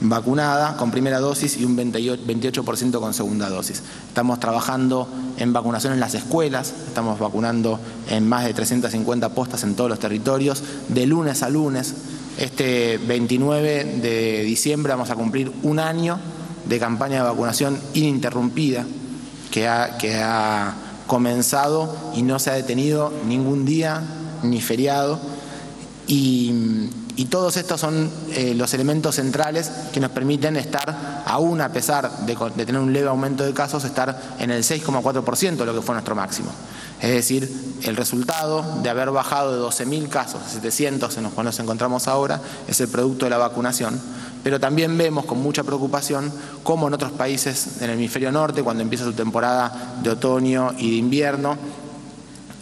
vacunada 0.00 0.78
con 0.78 0.90
primera 0.90 1.20
dosis 1.20 1.58
y 1.58 1.66
un 1.66 1.76
28 1.76 2.22
28% 2.26 2.98
con 2.98 3.12
segunda 3.12 3.50
dosis. 3.50 3.82
Estamos 4.08 4.40
trabajando 4.40 5.06
en 5.36 5.52
vacunación 5.52 5.92
en 5.92 6.00
las 6.00 6.14
escuelas, 6.14 6.72
estamos 6.88 7.18
vacunando 7.18 7.78
en 8.08 8.26
más 8.26 8.46
de 8.46 8.54
350 8.54 9.28
postas 9.34 9.62
en 9.64 9.74
todos 9.74 9.90
los 9.90 9.98
territorios, 9.98 10.62
de 10.88 11.04
lunes 11.04 11.42
a 11.42 11.50
lunes. 11.50 11.94
Este 12.38 12.96
29 12.96 13.98
de 14.00 14.42
diciembre 14.44 14.92
vamos 14.92 15.10
a 15.10 15.16
cumplir 15.16 15.52
un 15.62 15.78
año 15.78 16.18
de 16.66 16.78
campaña 16.78 17.16
de 17.16 17.28
vacunación 17.28 17.78
ininterrumpida 17.92 18.86
que 19.50 19.68
ha, 19.68 19.98
que 19.98 20.16
ha 20.16 20.74
comenzado 21.06 21.94
y 22.14 22.22
no 22.22 22.38
se 22.38 22.50
ha 22.50 22.54
detenido 22.54 23.12
ningún 23.26 23.64
día 23.64 24.02
ni 24.42 24.60
feriado. 24.60 25.18
Y, 26.06 26.88
y 27.20 27.26
todos 27.26 27.58
estos 27.58 27.78
son 27.78 28.10
eh, 28.30 28.54
los 28.54 28.72
elementos 28.72 29.16
centrales 29.16 29.70
que 29.92 30.00
nos 30.00 30.10
permiten 30.10 30.56
estar, 30.56 31.22
aún 31.26 31.60
a 31.60 31.70
pesar 31.70 32.10
de, 32.24 32.34
tener 32.64 32.80
un 32.80 32.94
leve 32.94 33.08
aumento 33.08 33.44
de 33.44 33.52
casos, 33.52 33.84
estar 33.84 34.36
en 34.38 34.50
el 34.50 34.62
6,4%, 34.62 35.64
lo 35.66 35.74
que 35.74 35.82
fue 35.82 35.94
nuestro 35.94 36.14
máximo. 36.14 36.50
Es 36.98 37.10
decir, 37.10 37.50
el 37.82 37.94
resultado 37.94 38.64
de 38.82 38.88
haber 38.88 39.10
bajado 39.10 39.52
de 39.54 39.62
12.000 39.62 40.08
casos 40.08 40.40
a 40.42 40.48
700 40.48 41.14
en 41.18 41.24
los 41.24 41.32
cuales 41.34 41.54
nos 41.54 41.60
encontramos 41.60 42.08
ahora 42.08 42.40
es 42.66 42.80
el 42.80 42.88
producto 42.88 43.26
de 43.26 43.30
la 43.30 43.38
vacunación. 43.38 44.00
Pero 44.42 44.58
también 44.58 44.96
vemos 44.96 45.24
con 45.26 45.40
mucha 45.40 45.62
preocupación 45.62 46.32
cómo 46.62 46.88
en 46.88 46.94
otros 46.94 47.12
países 47.12 47.78
del 47.78 47.90
hemisferio 47.90 48.32
norte, 48.32 48.62
cuando 48.62 48.82
empieza 48.82 49.04
su 49.04 49.12
temporada 49.12 49.98
de 50.02 50.10
otoño 50.10 50.72
y 50.78 50.90
de 50.90 50.96
invierno, 50.96 51.58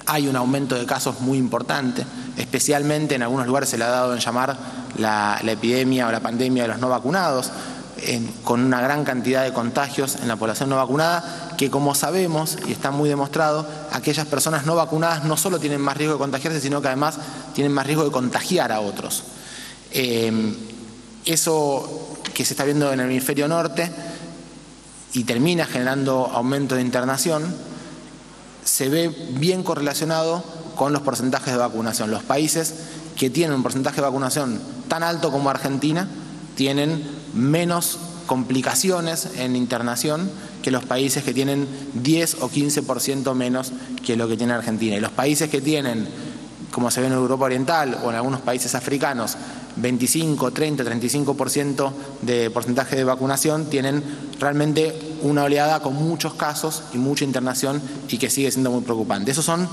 hay 0.06 0.26
un 0.26 0.36
aumento 0.36 0.74
de 0.74 0.86
casos 0.86 1.20
muy 1.20 1.36
importante, 1.36 2.04
especialmente 2.36 3.14
en 3.14 3.22
algunos 3.22 3.46
lugares 3.46 3.68
se 3.68 3.76
le 3.76 3.84
ha 3.84 3.88
dado 3.88 4.14
en 4.14 4.20
llamar 4.20 4.56
la, 4.96 5.38
epidemia 5.46 6.08
o 6.08 6.12
la 6.12 6.20
pandemia 6.20 6.62
de 6.62 6.68
los 6.68 6.78
no 6.78 6.88
vacunados, 6.88 7.50
con 8.44 8.64
una 8.64 8.80
gran 8.80 9.04
cantidad 9.04 9.44
de 9.44 9.52
contagios 9.52 10.16
en 10.22 10.28
la 10.28 10.36
población 10.36 10.70
no 10.70 10.76
vacunada, 10.76 11.54
que 11.58 11.68
como 11.68 11.94
sabemos 11.94 12.56
y 12.66 12.72
está 12.72 12.90
muy 12.90 13.08
demostrado, 13.08 13.66
aquellas 13.92 14.26
personas 14.26 14.64
no 14.64 14.76
vacunadas 14.76 15.24
no 15.24 15.36
solo 15.36 15.58
tienen 15.58 15.80
más 15.80 15.96
riesgo 15.96 16.14
de 16.14 16.20
contagiarse, 16.20 16.60
sino 16.60 16.80
que 16.80 16.88
además 16.88 17.18
tienen 17.54 17.72
más 17.72 17.86
riesgo 17.86 18.04
de 18.04 18.10
contagiar 18.10 18.72
a 18.72 18.80
otros. 18.80 19.24
Eh, 19.90 20.54
eso 21.28 22.16
que 22.34 22.44
se 22.44 22.54
está 22.54 22.64
viendo 22.64 22.92
en 22.92 23.00
el 23.00 23.10
hemisferio 23.10 23.48
norte 23.48 23.90
y 25.12 25.24
termina 25.24 25.66
generando 25.66 26.26
aumento 26.26 26.74
de 26.74 26.82
internación, 26.82 27.54
se 28.64 28.88
ve 28.88 29.08
bien 29.32 29.62
correlacionado 29.62 30.42
con 30.74 30.92
los 30.92 31.02
porcentajes 31.02 31.52
de 31.52 31.58
vacunación. 31.58 32.10
Los 32.10 32.22
países 32.22 32.74
que 33.16 33.30
tienen 33.30 33.56
un 33.56 33.62
porcentaje 33.62 33.96
de 33.96 34.02
vacunación 34.02 34.60
tan 34.88 35.02
alto 35.02 35.30
como 35.30 35.50
Argentina 35.50 36.08
tienen 36.54 37.04
menos 37.34 37.98
complicaciones 38.26 39.28
en 39.36 39.56
internación 39.56 40.30
que 40.62 40.70
los 40.70 40.84
países 40.84 41.24
que 41.24 41.34
tienen 41.34 41.66
10 41.94 42.36
o 42.40 42.50
15% 42.50 43.34
menos 43.34 43.72
que 44.04 44.16
lo 44.16 44.28
que 44.28 44.36
tiene 44.36 44.52
Argentina. 44.52 44.96
Y 44.96 45.00
los 45.00 45.12
países 45.12 45.50
que 45.50 45.60
tienen, 45.60 46.06
como 46.70 46.90
se 46.90 47.00
ve 47.00 47.06
en 47.06 47.14
Europa 47.14 47.46
Oriental 47.46 47.98
o 48.04 48.10
en 48.10 48.16
algunos 48.16 48.40
países 48.40 48.74
africanos, 48.74 49.36
25, 49.80 50.50
30, 50.50 50.84
35% 50.84 51.92
de 52.22 52.50
porcentaje 52.50 52.96
de 52.96 53.04
vacunación, 53.04 53.66
tienen 53.66 54.02
realmente 54.38 54.98
una 55.22 55.44
oleada 55.44 55.80
con 55.80 55.94
muchos 55.94 56.34
casos 56.34 56.82
y 56.92 56.98
mucha 56.98 57.24
internación 57.24 57.80
y 58.08 58.18
que 58.18 58.30
sigue 58.30 58.50
siendo 58.50 58.70
muy 58.70 58.82
preocupante. 58.82 59.30
Esos 59.30 59.44
son 59.44 59.68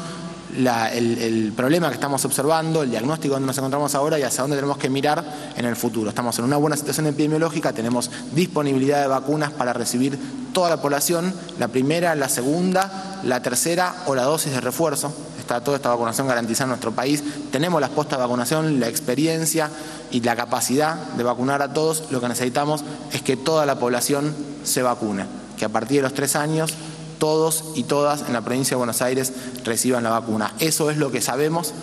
el, 0.57 1.17
el 1.17 1.53
problema 1.53 1.89
que 1.89 1.95
estamos 1.95 2.23
observando, 2.25 2.83
el 2.83 2.89
diagnóstico 2.89 3.33
donde 3.33 3.47
nos 3.47 3.57
encontramos 3.57 3.93
ahora 3.95 4.17
y 4.19 4.23
hacia 4.23 4.41
dónde 4.41 4.55
tenemos 4.55 4.77
que 4.77 4.89
mirar 4.89 5.23
en 5.55 5.65
el 5.65 5.75
futuro. 5.75 6.09
Estamos 6.09 6.37
en 6.39 6.45
una 6.45 6.57
buena 6.57 6.77
situación 6.77 7.07
epidemiológica, 7.07 7.73
tenemos 7.73 8.09
disponibilidad 8.33 9.01
de 9.01 9.07
vacunas 9.07 9.51
para 9.51 9.73
recibir 9.73 10.17
toda 10.53 10.69
la 10.69 10.81
población, 10.81 11.33
la 11.59 11.67
primera, 11.67 12.15
la 12.15 12.29
segunda, 12.29 13.19
la 13.23 13.41
tercera 13.41 14.03
o 14.05 14.15
la 14.15 14.23
dosis 14.23 14.53
de 14.53 14.61
refuerzo. 14.61 15.13
Está 15.45 15.63
toda 15.63 15.77
esta 15.77 15.89
vacunación 15.89 16.27
garantizada 16.27 16.63
en 16.63 16.69
nuestro 16.69 16.91
país. 16.91 17.23
Tenemos 17.51 17.79
las 17.79 17.91
postas 17.91 18.17
de 18.17 18.23
vacunación, 18.23 18.79
la 18.79 18.87
experiencia 18.87 19.69
y 20.09 20.21
la 20.21 20.35
capacidad 20.35 20.95
de 20.95 21.23
vacunar 21.23 21.61
a 21.61 21.71
todos. 21.71 22.05
Lo 22.09 22.19
que 22.19 22.27
necesitamos 22.27 22.83
es 23.13 23.21
que 23.21 23.37
toda 23.37 23.67
la 23.67 23.77
población 23.77 24.33
se 24.63 24.81
vacune, 24.81 25.27
que 25.55 25.65
a 25.65 25.69
partir 25.69 25.97
de 25.97 26.01
los 26.01 26.15
tres 26.15 26.35
años 26.35 26.73
todos 27.19 27.63
y 27.75 27.83
todas 27.83 28.23
en 28.25 28.33
la 28.33 28.41
provincia 28.41 28.73
de 28.73 28.77
Buenos 28.77 29.03
Aires 29.03 29.33
reciban 29.63 30.03
la 30.03 30.09
vacuna. 30.09 30.51
Eso 30.57 30.89
es 30.89 30.97
lo 30.97 31.11
que 31.11 31.21
sabemos 31.21 31.73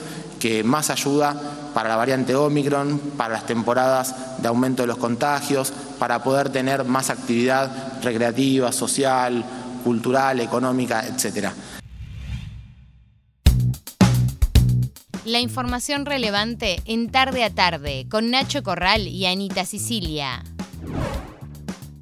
que 0.41 0.65
más 0.65 0.91
ayuda 0.91 1.41
para 1.73 1.89
la 1.89 1.95
variante 1.95 2.35
Omicron, 2.35 2.99
para 3.17 3.35
las 3.35 3.47
temporadas 3.47 4.43
de 4.43 4.49
aumento 4.49 4.83
de 4.83 4.89
los 4.89 4.99
contagios, 4.99 5.73
para 6.01 6.25
poder 6.25 6.51
tener 6.51 6.85
más 6.85 7.11
actividad 7.11 7.71
recreativa, 8.03 8.73
social, 8.73 9.45
cultural, 9.85 10.41
económica, 10.41 11.07
etcétera. 11.07 11.55
La 15.25 15.39
información 15.39 16.05
relevante 16.05 16.83
en 16.85 17.09
tarde 17.09 17.45
a 17.45 17.51
tarde 17.51 18.07
con 18.11 18.33
Nacho 18.33 18.65
Corral 18.65 19.07
y 19.07 19.27
Anita 19.27 19.65
Sicilia. 19.65 20.43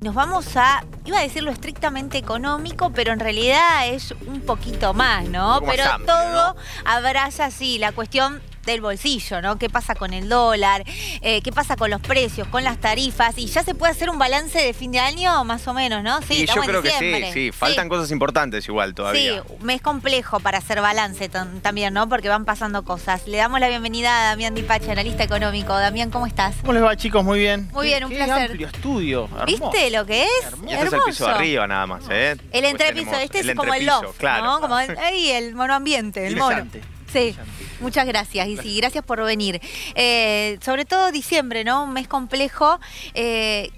Nos 0.00 0.14
vamos 0.14 0.56
a, 0.56 0.86
iba 1.04 1.18
a 1.18 1.22
decirlo 1.22 1.50
estrictamente 1.50 2.16
económico, 2.16 2.90
pero 2.94 3.12
en 3.12 3.20
realidad 3.20 3.88
es 3.88 4.14
un 4.26 4.40
poquito 4.40 4.94
más, 4.94 5.28
¿no? 5.28 5.60
Pero 5.66 5.84
amplio, 5.84 6.06
todo 6.06 6.56
abraza 6.86 7.44
así 7.44 7.76
la 7.76 7.92
cuestión 7.92 8.40
del 8.64 8.80
bolsillo, 8.80 9.40
¿no? 9.40 9.58
¿Qué 9.58 9.68
pasa 9.70 9.94
con 9.94 10.12
el 10.12 10.28
dólar? 10.28 10.84
Eh, 11.22 11.40
¿Qué 11.42 11.50
pasa 11.52 11.76
con 11.76 11.90
los 11.90 12.00
precios, 12.00 12.46
con 12.48 12.62
las 12.64 12.78
tarifas? 12.78 13.36
Y 13.38 13.46
ya 13.46 13.62
se 13.62 13.74
puede 13.74 13.92
hacer 13.92 14.10
un 14.10 14.18
balance 14.18 14.58
de 14.58 14.72
fin 14.74 14.92
de 14.92 14.98
año, 15.00 15.44
más 15.44 15.66
o 15.68 15.74
menos, 15.74 16.02
¿no? 16.02 16.20
Sí, 16.22 16.34
y 16.34 16.36
yo 16.38 16.42
estamos 16.44 16.64
en 16.66 16.70
creo 16.70 16.82
que 16.82 16.90
sí, 17.26 17.32
sí. 17.32 17.52
Faltan 17.52 17.88
cosas 17.88 18.10
importantes 18.10 18.66
igual 18.68 18.94
todavía. 18.94 19.42
Sí, 19.46 19.54
me 19.62 19.74
es 19.74 19.82
complejo 19.82 20.40
para 20.40 20.58
hacer 20.58 20.80
balance 20.80 21.30
tam- 21.30 21.60
también, 21.62 21.94
¿no? 21.94 22.08
Porque 22.08 22.28
van 22.28 22.44
pasando 22.44 22.84
cosas. 22.84 23.26
Le 23.26 23.38
damos 23.38 23.60
la 23.60 23.68
bienvenida 23.68 24.20
a 24.20 24.24
Damián 24.30 24.54
Dipache, 24.54 24.90
analista 24.90 25.24
económico. 25.24 25.72
Damián, 25.72 26.10
¿cómo 26.10 26.26
estás? 26.26 26.54
¿Cómo 26.60 26.72
les 26.74 26.82
va, 26.82 26.96
chicos? 26.96 27.24
Muy 27.24 27.38
bien. 27.38 27.68
Muy 27.72 27.86
bien, 27.86 28.04
un 28.04 28.10
Qué 28.10 28.16
placer. 28.16 28.50
amplio 28.50 28.66
estudio. 28.66 29.24
hermoso. 29.24 29.44
¿Viste 29.46 29.90
lo 29.90 30.06
que 30.06 30.22
es? 30.24 30.28
Y 30.66 30.72
este 30.72 30.86
es 30.86 30.92
el 30.92 31.00
piso 31.06 31.26
de 31.26 31.32
arriba 31.32 31.66
nada 31.66 31.86
más, 31.86 32.04
¿eh? 32.10 32.36
El 32.52 32.64
entrepiso, 32.64 33.12
este 33.14 33.40
el 33.40 33.50
es 33.50 33.56
como 33.56 33.74
el 33.74 33.86
loft, 33.86 34.18
claro. 34.18 34.44
¿no? 34.44 34.60
Como 34.60 34.78
el, 34.78 34.96
ahí, 34.98 35.30
el 35.30 35.54
monoambiente, 35.54 36.26
el 36.26 36.36
mono. 36.36 36.66
Sí, 37.12 37.36
muchas 37.80 38.06
gracias. 38.06 38.48
Y 38.48 38.56
sí, 38.56 38.76
gracias 38.78 39.04
por 39.04 39.22
venir. 39.22 39.60
Eh, 39.94 40.58
sobre 40.62 40.84
todo 40.84 41.10
diciembre, 41.12 41.64
¿no? 41.64 41.84
Un 41.84 41.92
mes 41.92 42.08
complejo. 42.08 42.78
Eh, 43.14 43.70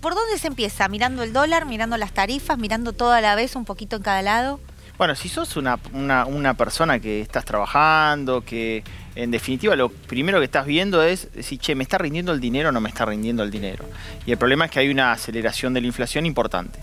¿Por 0.00 0.14
dónde 0.14 0.38
se 0.38 0.46
empieza? 0.46 0.88
¿Mirando 0.88 1.22
el 1.22 1.32
dólar, 1.32 1.66
mirando 1.66 1.96
las 1.96 2.12
tarifas, 2.12 2.56
mirando 2.58 2.92
todo 2.92 3.12
a 3.12 3.20
la 3.20 3.34
vez, 3.34 3.54
un 3.54 3.64
poquito 3.64 3.96
en 3.96 4.02
cada 4.02 4.22
lado? 4.22 4.60
Bueno, 4.96 5.14
si 5.14 5.28
sos 5.28 5.56
una, 5.56 5.78
una, 5.92 6.26
una 6.26 6.54
persona 6.54 7.00
que 7.00 7.20
estás 7.20 7.44
trabajando, 7.44 8.42
que 8.42 8.84
en 9.14 9.30
definitiva 9.30 9.74
lo 9.74 9.88
primero 9.88 10.38
que 10.38 10.44
estás 10.44 10.66
viendo 10.66 11.02
es 11.02 11.28
si, 11.40 11.58
che, 11.58 11.74
¿me 11.74 11.82
está 11.82 11.98
rindiendo 11.98 12.32
el 12.32 12.40
dinero 12.40 12.68
o 12.68 12.72
no 12.72 12.80
me 12.80 12.88
está 12.88 13.04
rindiendo 13.06 13.42
el 13.42 13.50
dinero? 13.50 13.84
Y 14.26 14.32
el 14.32 14.38
problema 14.38 14.66
es 14.66 14.70
que 14.70 14.80
hay 14.80 14.88
una 14.90 15.12
aceleración 15.12 15.74
de 15.74 15.80
la 15.80 15.86
inflación 15.86 16.26
importante. 16.26 16.80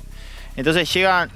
Entonces 0.56 0.92
llegan, 0.92 1.30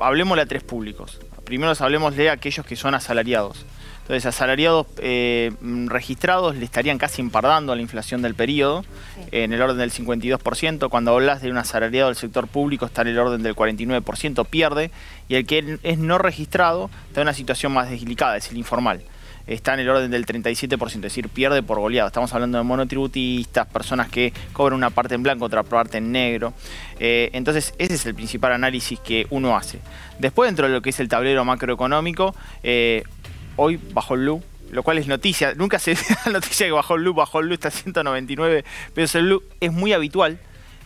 hablemosle 0.00 0.42
a 0.42 0.46
tres 0.46 0.64
públicos. 0.64 1.20
Primero 1.44 1.72
hablemosle 1.78 2.28
a 2.28 2.32
aquellos 2.32 2.66
que 2.66 2.74
son 2.74 2.94
asalariados. 2.94 3.64
Entonces, 4.06 4.26
asalariados 4.26 4.86
eh, 4.98 5.50
registrados 5.86 6.54
le 6.54 6.64
estarían 6.64 6.96
casi 6.96 7.20
empardando 7.20 7.72
a 7.72 7.76
la 7.76 7.82
inflación 7.82 8.22
del 8.22 8.36
periodo, 8.36 8.84
en 9.32 9.52
el 9.52 9.60
orden 9.60 9.78
del 9.78 9.90
52%. 9.90 10.88
Cuando 10.88 11.12
hablas 11.12 11.42
de 11.42 11.50
un 11.50 11.58
asalariado 11.58 12.06
del 12.06 12.16
sector 12.16 12.46
público, 12.46 12.86
está 12.86 13.02
en 13.02 13.08
el 13.08 13.18
orden 13.18 13.42
del 13.42 13.56
49%, 13.56 14.46
pierde. 14.46 14.92
Y 15.28 15.34
el 15.34 15.44
que 15.44 15.80
es 15.82 15.98
no 15.98 16.18
registrado 16.18 16.88
está 17.08 17.22
en 17.22 17.24
una 17.24 17.34
situación 17.34 17.72
más 17.72 17.90
delicada, 17.90 18.36
es 18.36 18.48
el 18.52 18.58
informal. 18.58 19.02
Está 19.48 19.74
en 19.74 19.80
el 19.80 19.88
orden 19.88 20.08
del 20.08 20.24
37%, 20.24 20.94
es 20.94 21.00
decir, 21.00 21.28
pierde 21.28 21.64
por 21.64 21.80
goleado. 21.80 22.06
Estamos 22.06 22.32
hablando 22.32 22.58
de 22.58 22.64
monotributistas, 22.64 23.66
personas 23.66 24.08
que 24.08 24.32
cobran 24.52 24.76
una 24.76 24.90
parte 24.90 25.16
en 25.16 25.24
blanco, 25.24 25.46
otra 25.46 25.64
parte 25.64 25.98
en 25.98 26.12
negro. 26.12 26.52
Eh, 27.00 27.30
entonces, 27.32 27.74
ese 27.78 27.94
es 27.94 28.06
el 28.06 28.14
principal 28.14 28.52
análisis 28.52 29.00
que 29.00 29.26
uno 29.30 29.56
hace. 29.56 29.80
Después, 30.20 30.46
dentro 30.46 30.68
de 30.68 30.74
lo 30.74 30.80
que 30.80 30.90
es 30.90 31.00
el 31.00 31.08
tablero 31.08 31.44
macroeconómico, 31.44 32.36
eh, 32.62 33.02
hoy 33.56 33.80
bajó 33.92 34.14
el 34.14 34.20
blue, 34.20 34.42
lo 34.70 34.82
cual 34.82 34.98
es 34.98 35.06
noticia. 35.06 35.54
Nunca 35.54 35.78
se 35.78 35.94
da 36.24 36.32
noticia 36.32 36.66
que 36.66 36.72
bajó 36.72 36.94
el 36.94 37.02
blue, 37.02 37.14
bajó 37.14 37.40
el 37.40 37.46
blue, 37.46 37.54
está 37.54 37.68
a 37.68 37.72
199 37.72 38.64
pesos 38.94 39.14
el 39.16 39.26
blue. 39.26 39.42
Es 39.60 39.72
muy 39.72 39.92
habitual 39.92 40.38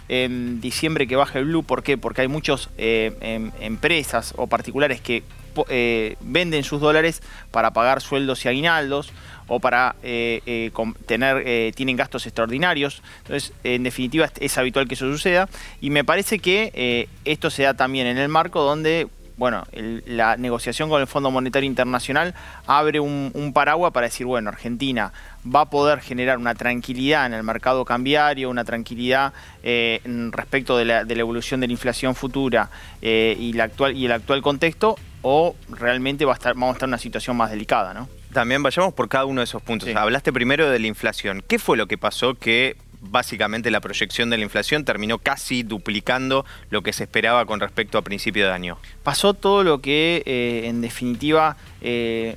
en 0.08 0.60
diciembre 0.60 1.06
que 1.06 1.16
baje 1.16 1.38
el 1.38 1.44
blue. 1.44 1.62
¿Por 1.62 1.82
qué? 1.82 1.98
Porque 1.98 2.22
hay 2.22 2.28
muchas 2.28 2.68
empresas 2.76 4.34
o 4.36 4.46
particulares 4.46 5.00
que 5.00 5.22
eh, 5.68 6.16
venden 6.20 6.64
sus 6.64 6.80
dólares 6.80 7.22
para 7.50 7.72
pagar 7.72 8.00
sueldos 8.00 8.44
y 8.44 8.48
aguinaldos 8.48 9.12
o 9.50 9.58
para 9.58 9.96
eh, 10.04 10.40
eh, 10.46 10.70
tener, 11.06 11.42
eh, 11.44 11.72
tienen 11.74 11.96
gastos 11.96 12.24
extraordinarios. 12.26 13.02
Entonces, 13.22 13.52
en 13.64 13.82
definitiva, 13.82 14.30
es, 14.38 14.58
habitual 14.58 14.86
que 14.86 14.94
eso 14.94 15.10
suceda. 15.10 15.48
Y 15.80 15.90
me 15.90 16.04
parece 16.04 16.38
que 16.38 16.70
eh, 16.72 17.08
esto 17.24 17.50
se 17.50 17.64
da 17.64 17.74
también 17.74 18.06
en 18.06 18.16
el 18.16 18.28
marco 18.28 18.62
donde 18.62 19.08
bueno, 19.40 19.64
el- 19.72 20.02
la 20.06 20.36
negociación 20.36 20.90
con 20.90 21.00
el 21.00 21.06
Fondo 21.06 21.30
Monetario 21.30 21.66
Internacional 21.66 22.34
abre 22.66 23.00
un, 23.00 23.30
un 23.32 23.54
paraguas 23.54 23.90
para 23.90 24.06
decir, 24.06 24.26
bueno, 24.26 24.50
Argentina 24.50 25.14
va 25.46 25.62
a 25.62 25.64
poder 25.70 26.00
generar 26.00 26.36
una 26.36 26.54
tranquilidad 26.54 27.24
en 27.24 27.32
el 27.32 27.42
mercado 27.42 27.86
cambiario, 27.86 28.50
una 28.50 28.64
tranquilidad 28.64 29.32
eh, 29.62 30.02
respecto 30.30 30.76
de 30.76 30.84
la, 30.84 31.04
de 31.04 31.14
la 31.14 31.20
evolución 31.22 31.58
de 31.60 31.68
la 31.68 31.72
inflación 31.72 32.14
futura 32.14 32.68
eh, 33.00 33.34
y, 33.40 33.54
la 33.54 33.64
actual, 33.64 33.96
y 33.96 34.04
el 34.04 34.12
actual 34.12 34.42
contexto, 34.42 34.96
o 35.22 35.56
realmente 35.70 36.26
va 36.26 36.32
a 36.32 36.34
estar, 36.34 36.52
vamos 36.52 36.68
a 36.68 36.72
estar 36.74 36.86
en 36.86 36.90
una 36.90 36.98
situación 36.98 37.34
más 37.34 37.50
delicada, 37.50 37.94
¿no? 37.94 38.10
También 38.34 38.62
vayamos 38.62 38.92
por 38.92 39.08
cada 39.08 39.24
uno 39.24 39.40
de 39.40 39.44
esos 39.44 39.62
puntos. 39.62 39.88
Hablaste 39.96 40.34
primero 40.34 40.68
de 40.68 40.78
la 40.78 40.86
inflación. 40.86 41.42
¿Qué 41.48 41.58
fue 41.58 41.78
lo 41.78 41.86
que 41.86 41.96
pasó 41.96 42.34
que 42.34 42.76
básicamente 43.00 43.70
la 43.70 43.80
proyección 43.80 44.30
de 44.30 44.36
la 44.36 44.44
inflación 44.44 44.84
terminó 44.84 45.18
casi 45.18 45.62
duplicando 45.62 46.44
lo 46.70 46.82
que 46.82 46.92
se 46.92 47.04
esperaba 47.04 47.46
con 47.46 47.60
respecto 47.60 47.98
a 47.98 48.02
principio 48.02 48.46
de 48.46 48.52
año? 48.52 48.78
pasó 49.02 49.34
todo 49.34 49.64
lo 49.64 49.80
que 49.80 50.22
eh, 50.26 50.68
en 50.68 50.80
definitiva 50.80 51.56
eh, 51.80 52.36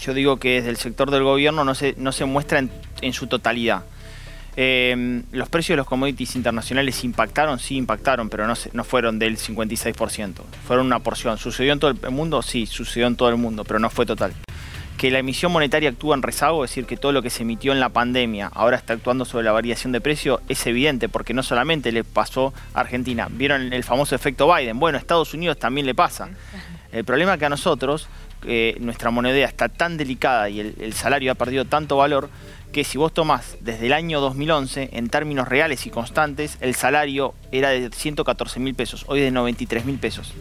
yo 0.00 0.14
digo 0.14 0.38
que 0.38 0.54
desde 0.56 0.70
el 0.70 0.76
sector 0.76 1.10
del 1.10 1.22
gobierno 1.22 1.64
no 1.64 1.74
se, 1.74 1.94
no 1.98 2.12
se 2.12 2.24
muestra 2.24 2.64
en, 3.00 3.12
su 3.12 3.26
totalidad. 3.26 3.84
Eh, 4.56 5.22
los 5.32 5.48
precios 5.48 5.74
de 5.74 5.78
los 5.78 5.86
commodities 5.86 6.36
internacionales 6.36 7.02
impactaron, 7.04 7.58
sí 7.58 7.76
impactaron, 7.76 8.30
pero 8.30 8.46
no, 8.46 8.54
no 8.72 8.84
fueron 8.84 9.18
del 9.18 9.36
56%. 9.36 10.34
Fueron 10.66 10.86
una 10.86 11.00
porción. 11.00 11.36
¿Sucedió 11.38 11.72
en 11.72 11.80
todo 11.80 11.90
el 11.90 12.10
mundo? 12.10 12.40
Sí, 12.42 12.66
sucedió 12.66 13.08
en 13.08 13.16
todo 13.16 13.28
el 13.28 13.36
mundo, 13.36 13.64
pero 13.64 13.80
no 13.80 13.90
fue 13.90 14.06
total. 14.06 14.32
Que 15.04 15.10
la 15.10 15.18
emisión 15.18 15.52
monetaria 15.52 15.90
actúa 15.90 16.16
en 16.16 16.22
rezago, 16.22 16.64
es 16.64 16.70
decir, 16.70 16.86
que 16.86 16.96
todo 16.96 17.12
lo 17.12 17.20
que 17.20 17.28
se 17.28 17.42
emitió 17.42 17.72
en 17.72 17.78
la 17.78 17.90
pandemia 17.90 18.50
ahora 18.54 18.78
está 18.78 18.94
actuando 18.94 19.26
sobre 19.26 19.44
la 19.44 19.52
variación 19.52 19.92
de 19.92 20.00
precio, 20.00 20.40
es 20.48 20.66
evidente, 20.66 21.10
porque 21.10 21.34
no 21.34 21.42
solamente 21.42 21.92
le 21.92 22.04
pasó 22.04 22.54
a 22.72 22.80
Argentina. 22.80 23.28
¿Vieron 23.30 23.74
el 23.74 23.84
famoso 23.84 24.14
efecto 24.14 24.50
Biden? 24.50 24.80
Bueno, 24.80 24.96
a 24.96 25.00
Estados 25.02 25.34
Unidos 25.34 25.58
también 25.58 25.84
le 25.86 25.94
pasa. 25.94 26.30
El 26.90 27.04
problema 27.04 27.34
es 27.34 27.38
que 27.38 27.44
a 27.44 27.50
nosotros, 27.50 28.08
eh, 28.46 28.78
nuestra 28.80 29.10
moneda 29.10 29.44
está 29.44 29.68
tan 29.68 29.98
delicada 29.98 30.48
y 30.48 30.60
el, 30.60 30.74
el 30.80 30.94
salario 30.94 31.32
ha 31.32 31.34
perdido 31.34 31.66
tanto 31.66 31.98
valor 31.98 32.30
que 32.72 32.82
si 32.82 32.96
vos 32.96 33.12
tomás 33.12 33.58
desde 33.60 33.84
el 33.84 33.92
año 33.92 34.22
2011, 34.22 34.88
en 34.94 35.10
términos 35.10 35.46
reales 35.46 35.84
y 35.84 35.90
constantes, 35.90 36.56
el 36.62 36.74
salario 36.74 37.34
era 37.52 37.68
de 37.68 37.90
114 37.90 38.58
mil 38.58 38.74
pesos, 38.74 39.04
hoy 39.06 39.20
de 39.20 39.30
93 39.30 39.84
mil 39.84 39.98
pesos. 39.98 40.32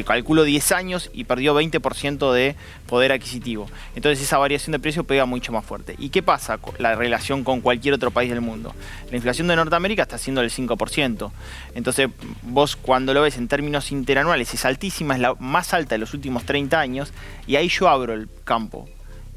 Te 0.00 0.04
calculo 0.04 0.44
10 0.44 0.72
años 0.72 1.10
y 1.12 1.24
perdió 1.24 1.54
20% 1.54 2.32
de 2.32 2.56
poder 2.86 3.12
adquisitivo. 3.12 3.68
Entonces 3.94 4.24
esa 4.24 4.38
variación 4.38 4.72
de 4.72 4.78
precio 4.78 5.04
pega 5.04 5.26
mucho 5.26 5.52
más 5.52 5.62
fuerte. 5.62 5.94
¿Y 5.98 6.08
qué 6.08 6.22
pasa 6.22 6.56
con 6.56 6.74
la 6.78 6.94
relación 6.94 7.44
con 7.44 7.60
cualquier 7.60 7.92
otro 7.92 8.10
país 8.10 8.30
del 8.30 8.40
mundo? 8.40 8.74
La 9.10 9.18
inflación 9.18 9.46
de 9.46 9.56
Norteamérica 9.56 10.04
está 10.04 10.16
siendo 10.16 10.40
del 10.40 10.50
5%. 10.50 11.30
Entonces 11.74 12.08
vos 12.44 12.76
cuando 12.76 13.12
lo 13.12 13.20
ves 13.20 13.36
en 13.36 13.46
términos 13.46 13.92
interanuales 13.92 14.54
es 14.54 14.64
altísima, 14.64 15.16
es 15.16 15.20
la 15.20 15.34
más 15.34 15.74
alta 15.74 15.96
de 15.96 15.98
los 15.98 16.14
últimos 16.14 16.44
30 16.44 16.80
años. 16.80 17.12
Y 17.46 17.56
ahí 17.56 17.68
yo 17.68 17.86
abro 17.86 18.14
el 18.14 18.30
campo 18.44 18.88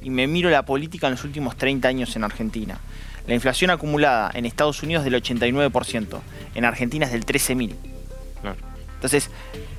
y 0.02 0.12
me 0.12 0.28
miro 0.28 0.50
la 0.50 0.64
política 0.64 1.08
en 1.08 1.16
los 1.16 1.26
últimos 1.26 1.58
30 1.58 1.90
años 1.90 2.16
en 2.16 2.24
Argentina. 2.24 2.80
La 3.28 3.34
inflación 3.34 3.70
acumulada 3.70 4.32
en 4.34 4.46
Estados 4.46 4.82
Unidos 4.82 5.06
es 5.06 5.12
del 5.12 5.22
89%, 5.22 6.22
en 6.56 6.64
Argentina 6.64 7.06
es 7.06 7.12
del 7.12 7.26
13.000. 7.26 7.93
Entonces, 9.04 9.30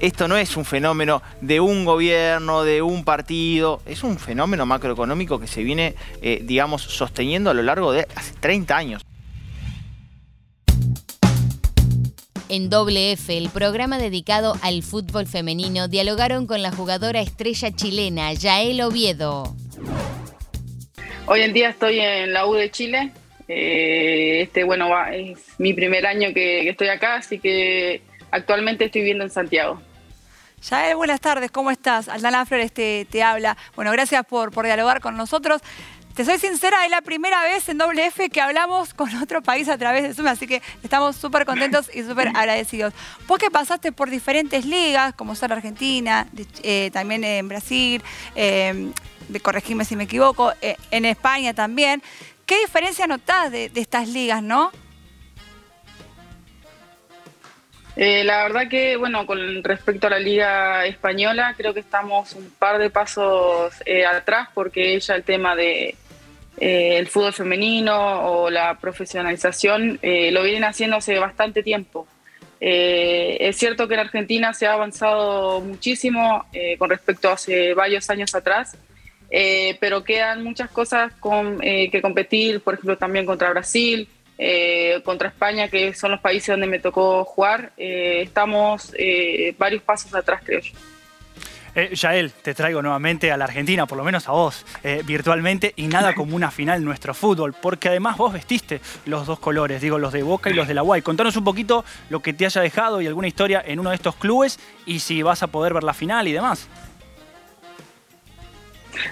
esto 0.00 0.28
no 0.28 0.36
es 0.36 0.54
un 0.54 0.66
fenómeno 0.66 1.22
de 1.40 1.58
un 1.58 1.86
gobierno, 1.86 2.62
de 2.62 2.82
un 2.82 3.04
partido, 3.04 3.80
es 3.86 4.02
un 4.02 4.18
fenómeno 4.18 4.66
macroeconómico 4.66 5.40
que 5.40 5.46
se 5.46 5.62
viene, 5.62 5.94
eh, 6.20 6.40
digamos, 6.42 6.82
sosteniendo 6.82 7.48
a 7.48 7.54
lo 7.54 7.62
largo 7.62 7.90
de 7.92 8.06
hace 8.16 8.34
30 8.38 8.76
años. 8.76 9.06
En 12.50 12.68
Doble 12.68 13.12
F, 13.12 13.34
el 13.34 13.48
programa 13.48 13.96
dedicado 13.96 14.58
al 14.60 14.82
fútbol 14.82 15.26
femenino, 15.26 15.88
dialogaron 15.88 16.46
con 16.46 16.60
la 16.60 16.70
jugadora 16.70 17.22
estrella 17.22 17.70
chilena, 17.74 18.30
Yael 18.34 18.82
Oviedo. 18.82 19.56
Hoy 21.24 21.40
en 21.40 21.54
día 21.54 21.70
estoy 21.70 21.98
en 21.98 22.34
la 22.34 22.46
U 22.46 22.52
de 22.52 22.70
Chile. 22.70 23.10
Eh, 23.48 24.42
este, 24.42 24.64
bueno, 24.64 24.90
es 25.10 25.38
mi 25.56 25.72
primer 25.72 26.04
año 26.04 26.34
que, 26.34 26.68
estoy 26.68 26.88
acá, 26.88 27.16
así 27.16 27.38
que 27.38 28.02
actualmente 28.34 28.86
estoy 28.86 29.02
viviendo 29.02 29.24
en 29.24 29.30
Santiago. 29.30 29.80
Yael, 30.68 30.96
buenas 30.96 31.20
tardes, 31.20 31.50
¿cómo 31.50 31.70
estás? 31.70 32.08
Aldana 32.08 32.44
Flores 32.46 32.72
te, 32.72 33.06
te 33.10 33.22
habla. 33.22 33.56
Bueno, 33.76 33.92
gracias 33.92 34.24
por, 34.26 34.50
por 34.50 34.64
dialogar 34.64 35.00
con 35.00 35.16
nosotros. 35.16 35.60
Te 36.14 36.24
soy 36.24 36.38
sincera, 36.38 36.84
es 36.84 36.90
la 36.90 37.02
primera 37.02 37.42
vez 37.42 37.68
en 37.68 37.78
doble 37.78 38.06
F 38.06 38.30
que 38.30 38.40
hablamos 38.40 38.94
con 38.94 39.14
otro 39.22 39.42
país 39.42 39.68
a 39.68 39.76
través 39.78 40.04
de 40.04 40.14
Zoom, 40.14 40.28
así 40.28 40.46
que 40.46 40.62
estamos 40.82 41.16
súper 41.16 41.44
contentos 41.44 41.90
y 41.94 42.02
súper 42.02 42.28
agradecidos. 42.34 42.92
Vos 43.26 43.38
que 43.38 43.50
pasaste 43.50 43.92
por 43.92 44.10
diferentes 44.10 44.64
ligas, 44.64 45.14
como 45.14 45.34
ser 45.34 45.52
Argentina, 45.52 46.26
eh, 46.62 46.90
también 46.92 47.24
en 47.24 47.48
Brasil, 47.48 48.02
eh, 48.36 48.90
corregime 49.42 49.84
si 49.84 49.96
me 49.96 50.04
equivoco, 50.04 50.52
eh, 50.60 50.76
en 50.90 51.04
España 51.04 51.52
también, 51.52 52.02
¿qué 52.46 52.58
diferencia 52.60 53.06
notás 53.06 53.50
de, 53.50 53.68
de 53.68 53.80
estas 53.80 54.08
ligas, 54.08 54.42
no? 54.42 54.70
Eh, 57.96 58.24
la 58.24 58.42
verdad 58.42 58.68
que, 58.68 58.96
bueno, 58.96 59.24
con 59.24 59.62
respecto 59.62 60.08
a 60.08 60.10
la 60.10 60.18
Liga 60.18 60.84
Española, 60.84 61.54
creo 61.56 61.72
que 61.72 61.80
estamos 61.80 62.32
un 62.32 62.50
par 62.50 62.78
de 62.78 62.90
pasos 62.90 63.72
eh, 63.86 64.04
atrás 64.04 64.48
porque 64.52 64.98
ya 64.98 65.14
el 65.14 65.22
tema 65.22 65.54
de 65.54 65.94
eh, 66.58 66.98
el 66.98 67.06
fútbol 67.06 67.32
femenino 67.32 68.26
o 68.26 68.50
la 68.50 68.78
profesionalización 68.80 70.00
lo 70.02 70.42
vienen 70.42 70.64
haciendo 70.64 70.96
hace 70.96 71.18
bastante 71.18 71.62
tiempo. 71.62 72.06
es 72.60 73.56
cierto 73.56 73.86
que 73.86 73.94
en 73.94 74.00
Argentina 74.00 74.54
se 74.54 74.66
ha 74.66 74.72
avanzado 74.72 75.60
muchísimo 75.60 76.46
con 76.78 76.90
respecto 76.90 77.28
a 77.28 77.34
hace 77.34 77.74
varios 77.74 78.08
años 78.10 78.34
atrás, 78.34 78.76
pero 79.80 80.04
quedan 80.04 80.42
muchas 80.44 80.70
cosas 80.70 81.12
con, 81.20 81.58
que 81.58 82.00
competir, 82.00 82.60
por 82.60 82.74
ejemplo, 82.74 82.96
también 82.96 83.26
contra 83.26 83.50
Brasil, 83.50 84.08
eh, 84.36 85.00
contra 85.04 85.28
España, 85.28 85.68
que 85.68 85.94
son 85.94 86.10
los 86.10 86.20
países 86.20 86.48
donde 86.48 86.66
me 86.66 86.80
tocó 86.80 87.24
jugar, 87.24 87.70
eh, 87.76 88.22
estamos 88.22 88.92
eh, 88.98 89.54
varios 89.56 89.82
pasos 89.82 90.12
atrás, 90.14 90.42
creo 90.44 90.60
yo. 90.60 90.72
Yael, 91.92 92.30
te 92.30 92.54
traigo 92.54 92.82
nuevamente 92.82 93.32
a 93.32 93.36
la 93.36 93.46
Argentina, 93.46 93.84
por 93.86 93.98
lo 93.98 94.04
menos 94.04 94.28
a 94.28 94.32
vos, 94.32 94.64
virtualmente, 95.04 95.72
y 95.74 95.88
nada 95.88 96.14
como 96.14 96.36
una 96.36 96.52
final 96.52 96.78
en 96.78 96.84
nuestro 96.84 97.14
fútbol, 97.14 97.52
porque 97.52 97.88
además 97.88 98.16
vos 98.16 98.32
vestiste 98.32 98.80
los 99.06 99.26
dos 99.26 99.40
colores, 99.40 99.80
digo, 99.80 99.98
los 99.98 100.12
de 100.12 100.22
Boca 100.22 100.50
y 100.50 100.54
los 100.54 100.68
de 100.68 100.74
la 100.74 100.82
Guay. 100.82 101.02
Contanos 101.02 101.36
un 101.36 101.42
poquito 101.42 101.84
lo 102.10 102.20
que 102.20 102.32
te 102.32 102.46
haya 102.46 102.60
dejado 102.60 103.02
y 103.02 103.08
alguna 103.08 103.26
historia 103.26 103.60
en 103.66 103.80
uno 103.80 103.90
de 103.90 103.96
estos 103.96 104.14
clubes 104.14 104.60
y 104.86 105.00
si 105.00 105.22
vas 105.22 105.42
a 105.42 105.48
poder 105.48 105.74
ver 105.74 105.82
la 105.82 105.94
final 105.94 106.28
y 106.28 106.32
demás. 106.32 106.68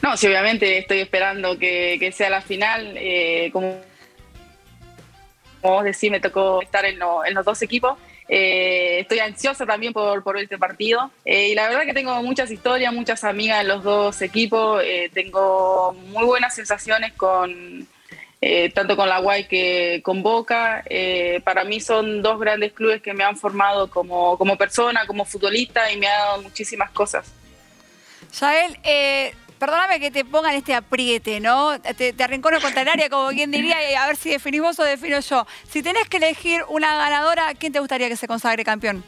No, 0.00 0.16
sí, 0.16 0.28
obviamente 0.28 0.78
estoy 0.78 1.00
esperando 1.00 1.58
que, 1.58 1.96
que 1.98 2.12
sea 2.12 2.30
la 2.30 2.42
final. 2.42 2.96
como 3.52 3.74
como 5.62 5.74
vos 5.76 5.84
decís, 5.84 6.10
me 6.10 6.20
tocó 6.20 6.60
estar 6.60 6.84
en, 6.84 6.98
los 6.98 7.44
dos 7.44 7.62
equipos. 7.62 7.96
Eh, 8.28 9.00
estoy 9.00 9.20
ansiosa 9.20 9.64
también 9.64 9.92
por, 9.92 10.36
este 10.38 10.58
partido. 10.58 11.10
Eh, 11.24 11.48
y 11.48 11.54
la 11.54 11.68
verdad 11.68 11.84
que 11.84 11.94
tengo 11.94 12.20
muchas 12.22 12.50
historias, 12.50 12.92
muchas 12.92 13.22
amigas 13.22 13.60
en 13.62 13.68
los 13.68 13.84
dos 13.84 14.20
equipos. 14.22 14.82
Eh, 14.84 15.08
tengo 15.14 15.92
muy 16.08 16.24
buenas 16.24 16.54
sensaciones 16.54 17.12
con 17.14 17.86
tanto 18.74 18.96
con 18.96 19.08
la 19.08 19.20
Guay 19.20 19.46
que 19.46 20.00
con 20.02 20.24
Boca. 20.24 20.84
para 21.44 21.62
mí 21.62 21.80
son 21.80 22.22
dos 22.22 22.40
grandes 22.40 22.72
clubes 22.72 23.00
que 23.00 23.14
me 23.14 23.22
han 23.22 23.36
formado 23.36 23.88
como, 23.88 24.36
como 24.36 24.58
persona, 24.58 25.06
como 25.06 25.24
futbolista 25.24 25.92
y 25.92 25.96
me 25.96 26.08
han 26.08 26.18
dado 26.18 26.42
muchísimas 26.42 26.90
cosas. 26.90 27.30
Yael, 28.40 28.76
perdóname 29.62 30.00
que 30.00 30.10
te 30.10 30.24
pongan 30.24 30.56
este 30.56 30.74
apriete, 30.74 31.38
¿no? 31.38 31.80
Te, 31.80 32.12
te 32.12 32.24
arrincono 32.24 32.60
contra 32.60 32.82
el 32.82 32.88
área, 32.88 33.08
como 33.08 33.28
quien 33.28 33.52
diría, 33.52 33.92
y 33.92 33.94
a 33.94 34.08
ver 34.08 34.16
si 34.16 34.30
definís 34.30 34.60
vos 34.60 34.76
o 34.80 34.82
defino 34.82 35.20
yo. 35.20 35.46
Si 35.70 35.84
tenés 35.84 36.08
que 36.08 36.16
elegir 36.16 36.64
una 36.68 36.96
ganadora, 36.96 37.54
¿quién 37.54 37.72
te 37.72 37.78
gustaría 37.78 38.08
que 38.08 38.16
se 38.16 38.26
consagre 38.26 38.64
campeón? 38.64 39.04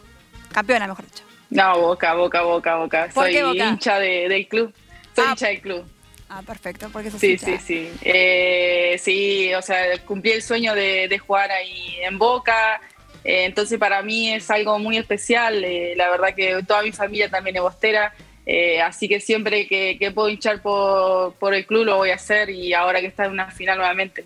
Campeona, 0.53 0.87
mejor 0.87 1.07
dicho. 1.07 1.25
No, 1.51 1.81
Boca, 1.81 2.15
Boca, 2.15 2.43
Boca, 2.43 2.77
Boca. 2.77 3.11
Soy 3.11 3.37
hincha 3.37 3.99
del 3.99 4.47
club. 4.47 4.73
Soy 5.17 5.25
ah. 5.27 5.31
hincha 5.31 5.49
del 5.49 5.61
club. 5.61 5.85
Ah, 6.29 6.43
perfecto, 6.47 6.89
porque 6.93 7.11
sos 7.11 7.21
Sí, 7.21 7.37
sí, 7.37 7.59
sí. 7.59 7.91
Eh, 8.03 8.97
sí, 9.01 9.53
o 9.55 9.61
sea, 9.61 9.99
cumplí 10.05 10.31
el 10.31 10.43
sueño 10.43 10.77
de, 10.77 11.19
jugar 11.19 11.51
ahí 11.51 11.97
en 12.01 12.17
Boca. 12.17 12.81
Eh, 13.25 13.47
entonces 13.47 13.77
para 13.77 14.03
mí 14.03 14.33
es 14.33 14.49
algo 14.53 14.79
muy 14.79 14.99
especial. 14.99 15.65
Eh, 15.65 15.95
la 15.97 16.11
verdad 16.11 16.33
que 16.33 16.63
toda 16.63 16.83
mi 16.83 16.93
familia 16.93 17.29
también 17.29 17.57
es 17.57 17.63
bostera. 17.63 18.15
Eh, 18.47 18.81
así 18.81 19.09
que 19.09 19.21
siempre 19.21 19.67
que, 19.67 20.13
puedo 20.15 20.29
hinchar 20.29 20.61
por, 20.61 21.55
el 21.55 21.67
club 21.67 21.85
lo 21.85 21.97
voy 21.97 22.11
a 22.11 22.17
hacer 22.17 22.51
y 22.51 22.75
ahora 22.75 23.01
que 23.01 23.07
está 23.07 23.25
en 23.25 23.33
una 23.33 23.51
final 23.51 23.79
nuevamente. 23.79 24.25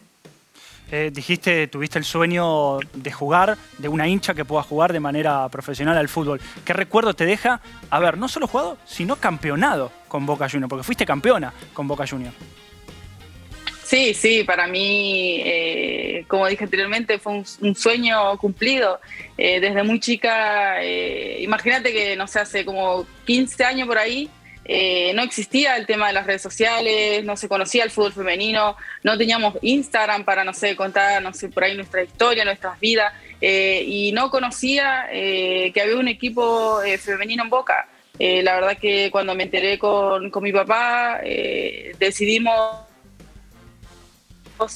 Eh, 0.90 1.11
dijiste, 1.12 1.68
tuviste 1.68 1.98
el 1.98 2.04
sueño 2.04 2.78
de 2.94 3.12
jugar, 3.12 3.59
de 3.76 3.88
una 3.88 4.09
hincha 4.09 4.33
que 4.33 4.46
pueda 4.46 4.62
jugar 4.62 4.92
de 4.92 5.00
manera 5.00 5.46
profesional 5.50 5.98
al 5.98 6.09
fútbol. 6.09 6.40
¿Qué 6.64 6.72
recuerdo 6.72 7.12
te 7.14 7.26
deja 7.26 7.61
haber 7.90 8.16
no 8.16 8.26
solo 8.26 8.46
jugado, 8.46 8.78
sino 8.87 9.16
campeonado 9.16 9.92
con 10.09 10.24
Boca 10.24 10.48
Juniors? 10.48 10.70
Porque 10.70 10.85
fuiste 10.85 11.04
campeona 11.04 11.52
con 11.74 11.87
Boca 11.87 12.07
Juniors. 12.07 12.35
Sí, 13.88 14.12
sí, 14.12 14.44
para 14.44 14.66
mí, 14.66 15.40
eh, 15.42 16.24
como 16.29 16.46
dije 16.46 16.64
anteriormente, 16.64 17.18
fue 17.18 17.42
un, 17.61 17.74
sueño 17.74 18.37
cumplido. 18.37 19.01
Eh, 19.38 19.61
desde 19.61 19.83
muy 19.83 19.98
chica, 19.98 20.85
eh, 20.85 21.38
imagínate 21.40 21.90
que, 21.90 22.14
no 22.14 22.27
sé, 22.27 22.40
hace 22.40 22.66
como 22.66 23.07
15 23.24 23.64
años 23.64 23.88
por 23.88 23.96
ahí, 23.96 24.29
no 25.14 25.22
existía 25.22 25.79
el 25.79 25.87
tema 25.87 26.09
de 26.09 26.12
las 26.12 26.27
redes 26.27 26.42
sociales, 26.42 27.24
no 27.24 27.38
se 27.38 27.48
conocía 27.48 27.83
el 27.83 27.90
fútbol 27.90 28.12
femenino, 28.12 28.77
no 29.03 29.16
teníamos 29.16 29.55
Instagram 29.62 30.22
para, 30.22 30.44
no 30.44 30.53
sé, 30.53 30.77
contar, 30.77 31.22
no 31.22 31.33
sé, 31.33 31.48
por 31.48 31.64
ahí 31.64 31.74
nuestra 31.74 32.03
historia, 32.03 32.44
nuestras 32.44 32.79
vidas, 32.79 33.14
y 33.40 34.12
no 34.12 34.31
conocía 34.31 35.09
que 35.11 35.81
había 35.83 35.96
un 35.96 36.09
equipo 36.09 36.83
femenino 36.98 37.44
en 37.44 37.48
Boca. 37.48 37.88
la 38.18 38.55
verdad 38.55 38.77
que 38.77 39.11
cuando 39.11 39.35
me 39.35 39.44
enteré 39.44 39.79
con, 39.79 40.31
con 40.31 40.42
mi 40.42 40.53
papá, 40.53 41.22
decidimos 41.98 42.88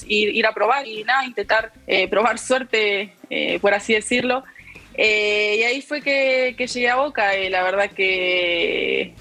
ir, 0.06 0.46
a 0.46 0.52
probar 0.52 0.86
y 0.86 1.04
nada, 1.04 1.24
intentar 1.24 1.72
eh, 1.86 2.08
probar 2.08 2.38
suerte, 2.38 3.12
eh, 3.30 3.58
por 3.60 3.74
así 3.74 3.94
decirlo. 3.94 4.44
Eh, 4.94 5.56
y 5.58 5.62
ahí 5.62 5.82
fue 5.82 6.02
que, 6.02 6.54
llegué 6.58 6.88
a 6.88 6.96
Boca. 6.96 7.32
la 7.50 7.62
verdad 7.62 7.90
que 7.90 9.14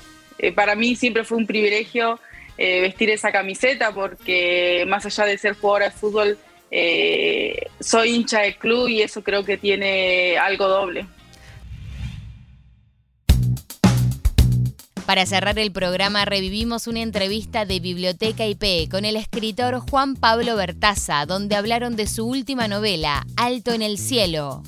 para 0.56 0.76
mí 0.76 0.96
siempre 0.96 1.24
fue 1.24 1.38
un 1.38 1.46
privilegio 1.46 2.20
vestir 2.58 3.10
esa 3.10 3.32
camiseta 3.32 3.92
porque 3.92 4.86
más 4.88 5.04
allá 5.06 5.26
de 5.26 5.38
ser 5.38 5.54
jugadora 5.54 5.86
de 5.86 5.92
fútbol, 5.92 6.38
soy 7.80 8.10
hincha 8.10 8.42
del 8.42 8.56
club 8.56 8.88
y 8.88 9.02
eso 9.02 9.24
creo 9.24 9.44
que 9.44 9.58
tiene 9.58 10.38
algo 10.38 10.68
doble. 10.68 11.06
Para 15.12 15.26
cerrar 15.26 15.60
el 15.60 15.74
programa 15.74 16.24
revivimos 16.24 16.88
una 16.88 17.02
entrevista 17.02 17.66
de 17.66 17.82
Biblioteca 17.82 18.46
IP 18.48 18.90
con 18.90 19.04
el 19.04 19.18
escritor 19.18 19.82
Juan 19.90 20.16
Pablo 20.16 20.56
Bertaza, 20.56 21.26
donde 21.26 21.58
hablaron 21.58 21.98
de 21.98 22.08
su 22.08 22.26
última 22.26 22.70
novela, 22.70 23.26
Alto 23.36 23.74
en 23.74 23.82
el 23.82 23.98
Cielo. 23.98 24.64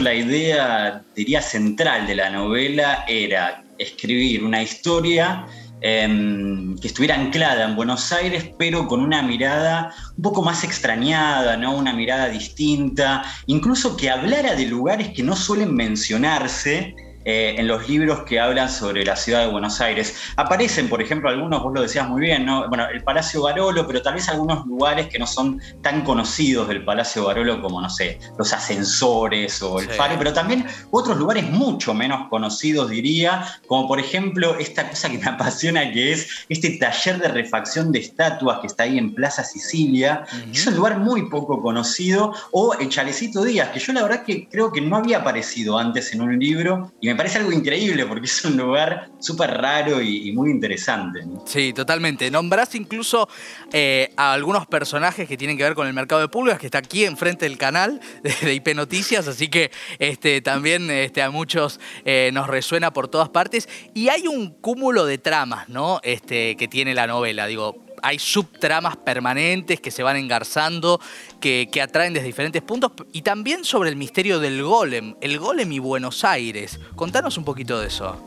La 0.00 0.12
idea, 0.12 1.02
diría, 1.16 1.40
central 1.40 2.06
de 2.06 2.14
la 2.14 2.28
novela 2.28 3.06
era 3.08 3.64
escribir 3.78 4.44
una 4.44 4.62
historia 4.62 5.46
em, 5.80 6.76
que 6.78 6.88
estuviera 6.88 7.14
anclada 7.14 7.64
en 7.64 7.76
Buenos 7.76 8.12
Aires, 8.12 8.50
pero 8.58 8.86
con 8.86 9.00
una 9.00 9.22
mirada 9.22 9.94
un 10.18 10.22
poco 10.22 10.42
más 10.42 10.62
extrañada, 10.62 11.56
¿no? 11.56 11.74
Una 11.74 11.94
mirada 11.94 12.28
distinta, 12.28 13.24
incluso 13.46 13.96
que 13.96 14.10
hablara 14.10 14.54
de 14.54 14.66
lugares 14.66 15.08
que 15.14 15.22
no 15.22 15.36
suelen 15.36 15.74
mencionarse 15.74 16.94
eh, 17.24 17.54
en 17.58 17.68
los 17.68 17.88
libros 17.88 18.22
que 18.22 18.40
hablan 18.40 18.70
sobre 18.70 19.04
la 19.04 19.16
ciudad 19.16 19.40
de 19.40 19.50
Buenos 19.50 19.80
Aires. 19.80 20.16
Aparecen, 20.36 20.88
por 20.88 21.02
ejemplo, 21.02 21.28
algunos, 21.28 21.62
vos 21.62 21.72
lo 21.74 21.82
decías 21.82 22.08
muy 22.08 22.22
bien, 22.22 22.46
¿no? 22.46 22.68
Bueno, 22.68 22.88
el 22.88 23.02
Palacio 23.02 23.42
Barolo, 23.42 23.86
pero 23.86 24.00
tal 24.00 24.14
vez 24.14 24.28
algunos 24.28 24.66
lugares 24.66 25.08
que 25.08 25.18
no 25.18 25.26
son 25.26 25.60
tan 25.82 26.02
conocidos 26.02 26.68
del 26.68 26.84
Palacio 26.84 27.24
Barolo 27.24 27.60
como, 27.60 27.80
no 27.80 27.90
sé, 27.90 28.18
los 28.38 28.52
ascensores 28.52 29.60
o 29.62 29.80
el 29.80 29.88
faro, 29.90 30.14
pero 30.18 30.32
también 30.32 30.66
otros 30.90 31.18
lugares 31.18 31.44
mucho 31.44 31.92
menos 31.92 32.28
conocidos, 32.28 32.90
diría, 32.90 33.46
como 33.66 33.86
por 33.86 34.00
ejemplo 34.00 34.56
esta 34.58 34.88
cosa 34.88 35.10
que 35.10 35.18
me 35.18 35.26
apasiona, 35.26 35.92
que 35.92 36.12
es 36.12 36.46
este 36.48 36.78
taller 36.78 37.18
de 37.18 37.28
refacción 37.28 37.92
de 37.92 38.00
estatuas 38.00 38.60
que 38.60 38.66
está 38.66 38.84
ahí 38.84 38.98
en 38.98 39.14
Plaza 39.14 39.44
Sicilia, 39.44 40.24
es 40.52 40.66
un 40.66 40.76
lugar 40.76 40.98
muy 40.98 41.28
poco 41.28 41.60
conocido, 41.60 42.34
o 42.52 42.74
el 42.74 42.88
Chalecito 42.88 43.44
Díaz, 43.44 43.68
que 43.70 43.80
yo 43.80 43.92
la 43.92 44.02
verdad 44.02 44.24
que 44.24 44.48
creo 44.48 44.72
que 44.72 44.80
no 44.80 44.96
había 44.96 45.18
aparecido 45.18 45.78
antes 45.78 46.14
en 46.14 46.22
un 46.22 46.38
libro 46.38 46.92
y 47.00 47.09
me 47.10 47.16
parece 47.16 47.38
algo 47.38 47.52
increíble 47.52 48.06
porque 48.06 48.26
es 48.26 48.44
un 48.44 48.56
lugar 48.56 49.10
súper 49.18 49.50
raro 49.50 50.00
y, 50.00 50.30
muy 50.32 50.50
interesante. 50.50 51.20
Sí, 51.44 51.72
totalmente. 51.72 52.30
Nombrás 52.30 52.74
incluso 52.76 53.28
eh, 53.72 54.12
a 54.16 54.32
algunos 54.32 54.66
personajes 54.66 55.28
que 55.28 55.36
tienen 55.36 55.56
que 55.56 55.64
ver 55.64 55.74
con 55.74 55.88
el 55.88 55.92
mercado 55.92 56.20
de 56.20 56.28
pulgas, 56.28 56.58
que 56.58 56.66
está 56.66 56.78
aquí 56.78 57.04
enfrente 57.04 57.46
del 57.46 57.58
canal 57.58 58.00
de, 58.22 58.32
de 58.40 58.54
IP 58.54 58.74
Noticias, 58.74 59.26
así 59.26 59.48
que 59.48 59.72
este, 59.98 60.40
también 60.40 60.88
este, 60.90 61.20
a 61.20 61.30
muchos 61.30 61.80
eh, 62.04 62.30
nos 62.32 62.46
resuena 62.46 62.92
por 62.92 63.08
todas 63.08 63.28
partes. 63.28 63.68
Y 63.92 64.08
hay 64.08 64.28
un 64.28 64.50
cúmulo 64.50 65.04
de 65.04 65.18
tramas, 65.18 65.68
¿no? 65.68 66.00
Este, 66.04 66.56
que 66.56 66.68
tiene 66.68 66.94
la 66.94 67.06
novela. 67.08 67.46
Digo, 67.46 67.84
hay 68.02 68.18
subtramas 68.18 68.96
permanentes 68.96 69.80
que 69.80 69.90
se 69.90 70.02
van 70.02 70.16
engarzando, 70.16 71.00
que, 71.40 71.68
que 71.70 71.82
atraen 71.82 72.12
desde 72.12 72.26
diferentes 72.26 72.62
puntos. 72.62 72.92
Y 73.12 73.22
también 73.22 73.64
sobre 73.64 73.90
el 73.90 73.96
misterio 73.96 74.38
del 74.40 74.62
golem, 74.62 75.14
el 75.20 75.38
golem 75.38 75.70
y 75.72 75.78
Buenos 75.78 76.24
Aires. 76.24 76.78
Contanos 76.96 77.36
un 77.38 77.44
poquito 77.44 77.80
de 77.80 77.88
eso. 77.88 78.26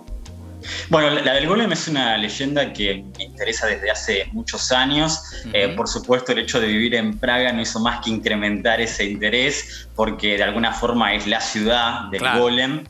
Bueno, 0.90 1.10
la, 1.10 1.34
del 1.34 1.46
golem 1.48 1.72
es 1.74 1.88
una 1.90 2.18
leyenda 2.18 2.72
que 2.72 3.04
me 3.18 3.26
interesa 3.26 3.68
desde 3.68 3.92
hace 3.92 4.30
muchos 4.32 4.72
años. 4.72 5.20
Eh, 5.52 5.68
por 5.76 5.90
supuesto, 5.90 6.32
el 6.32 6.40
hecho 6.40 6.62
de 6.62 6.68
vivir 6.68 6.96
en 6.96 7.18
Praga 7.20 7.52
no 7.52 7.62
hizo 7.62 7.80
más 7.82 8.04
que 8.04 8.10
incrementar 8.12 8.80
ese 8.80 9.04
interés, 9.06 9.90
porque 9.96 10.38
de 10.38 10.44
alguna 10.44 10.72
forma 10.72 11.14
es 11.16 11.28
la 11.28 11.42
ciudad 11.42 12.06
del 12.12 12.22
Claro. 12.22 12.44
golem. 12.44 12.84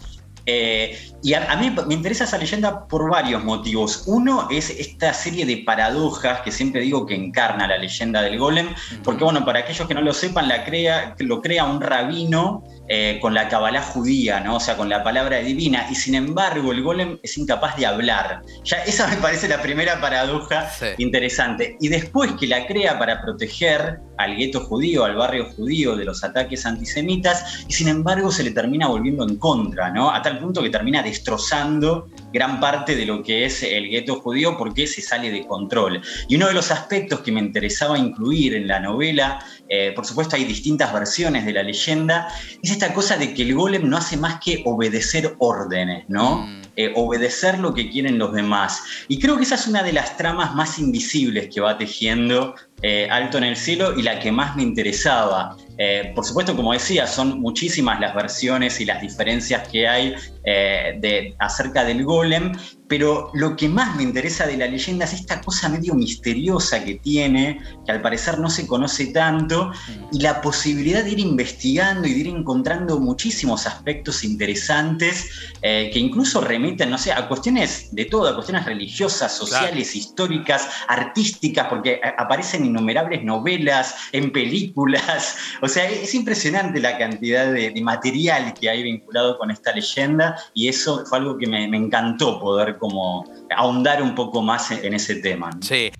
Eh, 0.45 0.97
y 1.21 1.33
a, 1.33 1.51
a 1.51 1.55
mí 1.55 1.73
me 1.87 1.93
interesa 1.93 2.25
esa 2.25 2.37
leyenda 2.37 2.85
por 2.87 3.09
varios 3.09 3.43
motivos. 3.43 4.03
Uno 4.07 4.47
es 4.51 4.69
esta 4.69 5.13
serie 5.13 5.45
de 5.45 5.57
paradojas 5.57 6.41
que 6.41 6.51
siempre 6.51 6.81
digo 6.81 7.05
que 7.05 7.15
encarna 7.15 7.67
la 7.67 7.77
leyenda 7.77 8.21
del 8.21 8.37
golem, 8.37 8.69
porque 9.03 9.23
bueno, 9.23 9.45
para 9.45 9.59
aquellos 9.59 9.87
que 9.87 9.93
no 9.93 10.01
lo 10.01 10.13
sepan, 10.13 10.47
la 10.47 10.65
crea, 10.65 11.15
lo 11.19 11.41
crea 11.41 11.63
un 11.63 11.79
rabino 11.79 12.63
eh, 12.89 13.19
con 13.21 13.33
la 13.33 13.47
cabalá 13.47 13.81
judía, 13.81 14.41
¿no? 14.41 14.57
O 14.57 14.59
sea, 14.59 14.75
con 14.75 14.89
la 14.89 15.03
palabra 15.03 15.37
divina, 15.37 15.87
y 15.89 15.95
sin 15.95 16.15
embargo 16.15 16.73
el 16.73 16.83
golem 16.83 17.17
es 17.23 17.37
incapaz 17.37 17.77
de 17.77 17.85
hablar. 17.85 18.41
Ya 18.65 18.77
esa 18.83 19.07
me 19.07 19.15
parece 19.17 19.47
la 19.47 19.61
primera 19.61 20.01
paradoja 20.01 20.69
interesante. 20.97 21.77
Y 21.79 21.87
después 21.87 22.33
que 22.33 22.47
la 22.47 22.67
crea 22.67 22.99
para 22.99 23.21
proteger 23.21 23.99
al 24.17 24.35
gueto 24.35 24.61
judío, 24.61 25.05
al 25.05 25.15
barrio 25.15 25.45
judío 25.55 25.95
de 25.95 26.05
los 26.05 26.23
ataques 26.23 26.65
antisemitas, 26.65 27.65
y 27.67 27.73
sin 27.73 27.87
embargo 27.87 28.31
se 28.31 28.43
le 28.43 28.51
termina 28.51 28.87
volviendo 28.87 29.27
en 29.27 29.37
contra, 29.37 29.89
¿no? 29.91 30.11
A 30.11 30.21
tal 30.21 30.39
punto 30.39 30.61
que 30.61 30.69
termina 30.69 31.01
destrozando 31.01 32.09
gran 32.31 32.59
parte 32.59 32.95
de 32.95 33.05
lo 33.05 33.23
que 33.23 33.45
es 33.45 33.63
el 33.63 33.89
gueto 33.89 34.19
judío 34.19 34.57
porque 34.57 34.87
se 34.87 35.01
sale 35.01 35.31
de 35.31 35.45
control. 35.45 36.01
Y 36.27 36.35
uno 36.35 36.47
de 36.47 36.53
los 36.53 36.71
aspectos 36.71 37.21
que 37.21 37.31
me 37.31 37.39
interesaba 37.39 37.97
incluir 37.97 38.55
en 38.55 38.67
la 38.67 38.79
novela, 38.79 39.43
eh, 39.69 39.91
por 39.95 40.05
supuesto 40.05 40.35
hay 40.35 40.45
distintas 40.45 40.93
versiones 40.93 41.45
de 41.45 41.53
la 41.53 41.63
leyenda, 41.63 42.27
es 42.61 42.71
esta 42.71 42.93
cosa 42.93 43.17
de 43.17 43.33
que 43.33 43.43
el 43.43 43.55
golem 43.55 43.87
no 43.89 43.97
hace 43.97 44.17
más 44.17 44.39
que 44.43 44.61
obedecer 44.65 45.35
órdenes, 45.39 46.05
¿no? 46.07 46.47
Eh, 46.75 46.91
obedecer 46.95 47.59
lo 47.59 47.73
que 47.73 47.89
quieren 47.91 48.17
los 48.17 48.33
demás. 48.33 48.81
Y 49.07 49.19
creo 49.19 49.37
que 49.37 49.43
esa 49.43 49.55
es 49.55 49.67
una 49.67 49.83
de 49.83 49.93
las 49.93 50.17
tramas 50.17 50.55
más 50.55 50.79
invisibles 50.79 51.49
que 51.53 51.61
va 51.61 51.77
tejiendo 51.77 52.55
eh, 52.81 53.07
Alto 53.09 53.37
en 53.37 53.45
el 53.45 53.55
Cielo 53.55 53.97
y 53.97 54.01
la 54.01 54.19
que 54.19 54.31
más 54.31 54.55
me 54.55 54.63
interesaba. 54.63 55.55
Eh, 55.77 56.11
por 56.13 56.23
supuesto, 56.23 56.55
como 56.55 56.73
decía, 56.73 57.07
son 57.07 57.39
muchísimas 57.39 57.99
las 57.99 58.13
versiones 58.13 58.79
y 58.79 58.85
las 58.85 59.01
diferencias 59.01 59.67
que 59.69 59.87
hay 59.87 60.13
eh, 60.45 60.97
de, 60.99 61.35
acerca 61.39 61.83
del 61.83 62.03
golem, 62.03 62.51
pero 62.87 63.31
lo 63.33 63.55
que 63.55 63.67
más 63.69 63.95
me 63.95 64.03
interesa 64.03 64.45
de 64.45 64.57
la 64.57 64.67
leyenda 64.67 65.05
es 65.05 65.13
esta 65.13 65.41
cosa 65.41 65.69
medio 65.69 65.95
misteriosa 65.95 66.83
que 66.83 66.95
tiene, 66.95 67.59
que 67.85 67.91
al 67.91 68.01
parecer 68.01 68.37
no 68.37 68.49
se 68.49 68.67
conoce 68.67 69.07
tanto, 69.07 69.71
y 70.11 70.19
la 70.19 70.41
posibilidad 70.41 71.03
de 71.03 71.11
ir 71.11 71.19
investigando 71.19 72.07
y 72.07 72.13
de 72.13 72.19
ir 72.19 72.27
encontrando 72.27 72.99
muchísimos 72.99 73.65
aspectos 73.65 74.23
interesantes 74.23 75.31
eh, 75.61 75.89
que 75.91 75.97
incluso 75.97 76.39
remiten, 76.41 76.91
no 76.91 76.99
sé, 76.99 77.11
a 77.13 77.27
cuestiones 77.27 77.87
de 77.95 78.05
todo, 78.05 78.27
a 78.27 78.35
cuestiones 78.35 78.65
religiosas, 78.65 79.35
sociales, 79.35 79.95
históricas, 79.95 80.67
artísticas, 80.87 81.67
porque 81.67 81.99
aparecen 82.17 82.65
innumerables 82.73 83.23
novelas, 83.23 83.95
en 84.11 84.31
películas, 84.31 85.37
o 85.61 85.67
sea, 85.67 85.89
es 85.89 86.13
impresionante 86.13 86.79
la 86.79 86.97
cantidad 86.97 87.51
de, 87.51 87.69
de 87.71 87.81
material 87.81 88.53
que 88.53 88.69
hay 88.69 88.83
vinculado 88.83 89.37
con 89.37 89.51
esta 89.51 89.71
leyenda 89.73 90.37
y 90.53 90.67
eso 90.67 91.05
fue 91.05 91.19
algo 91.19 91.37
que 91.37 91.47
me, 91.47 91.67
me 91.67 91.77
encantó 91.77 92.39
poder 92.39 92.77
como 92.77 93.25
ahondar 93.55 94.01
un 94.01 94.15
poco 94.15 94.41
más 94.41 94.71
en, 94.71 94.85
en 94.85 94.93
ese 94.93 95.15
tema. 95.15 95.51
¿no? 95.51 95.61
Sí. 95.61 95.91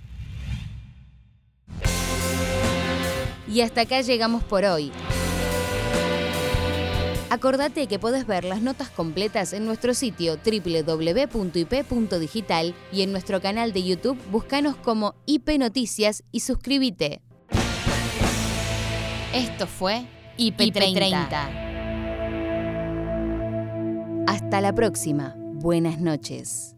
Y 3.47 3.61
hasta 3.61 3.81
acá 3.81 4.01
llegamos 4.01 4.43
por 4.43 4.65
hoy. 4.65 4.91
Acordate 7.33 7.87
que 7.87 7.97
podés 7.97 8.27
ver 8.27 8.43
las 8.43 8.61
notas 8.61 8.91
completas 8.91 9.53
en 9.53 9.65
nuestro 9.65 9.95
sitio 9.95 10.37
www.ip.digital 10.37 11.95
y 12.91 13.01
en 13.01 13.11
nuestro 13.11 13.41
canal 13.41 13.73
de 13.73 13.83
YouTube 13.83 14.19
buscanos 14.29 14.75
como 14.75 15.15
IP 15.25 15.57
Noticias 15.57 16.23
y 16.31 16.41
suscríbete. 16.41 17.23
Esto 19.33 19.65
fue 19.65 20.05
IP30. 20.37 21.49
Hasta 24.27 24.61
la 24.61 24.75
próxima. 24.75 25.33
Buenas 25.35 25.99
noches. 25.99 26.72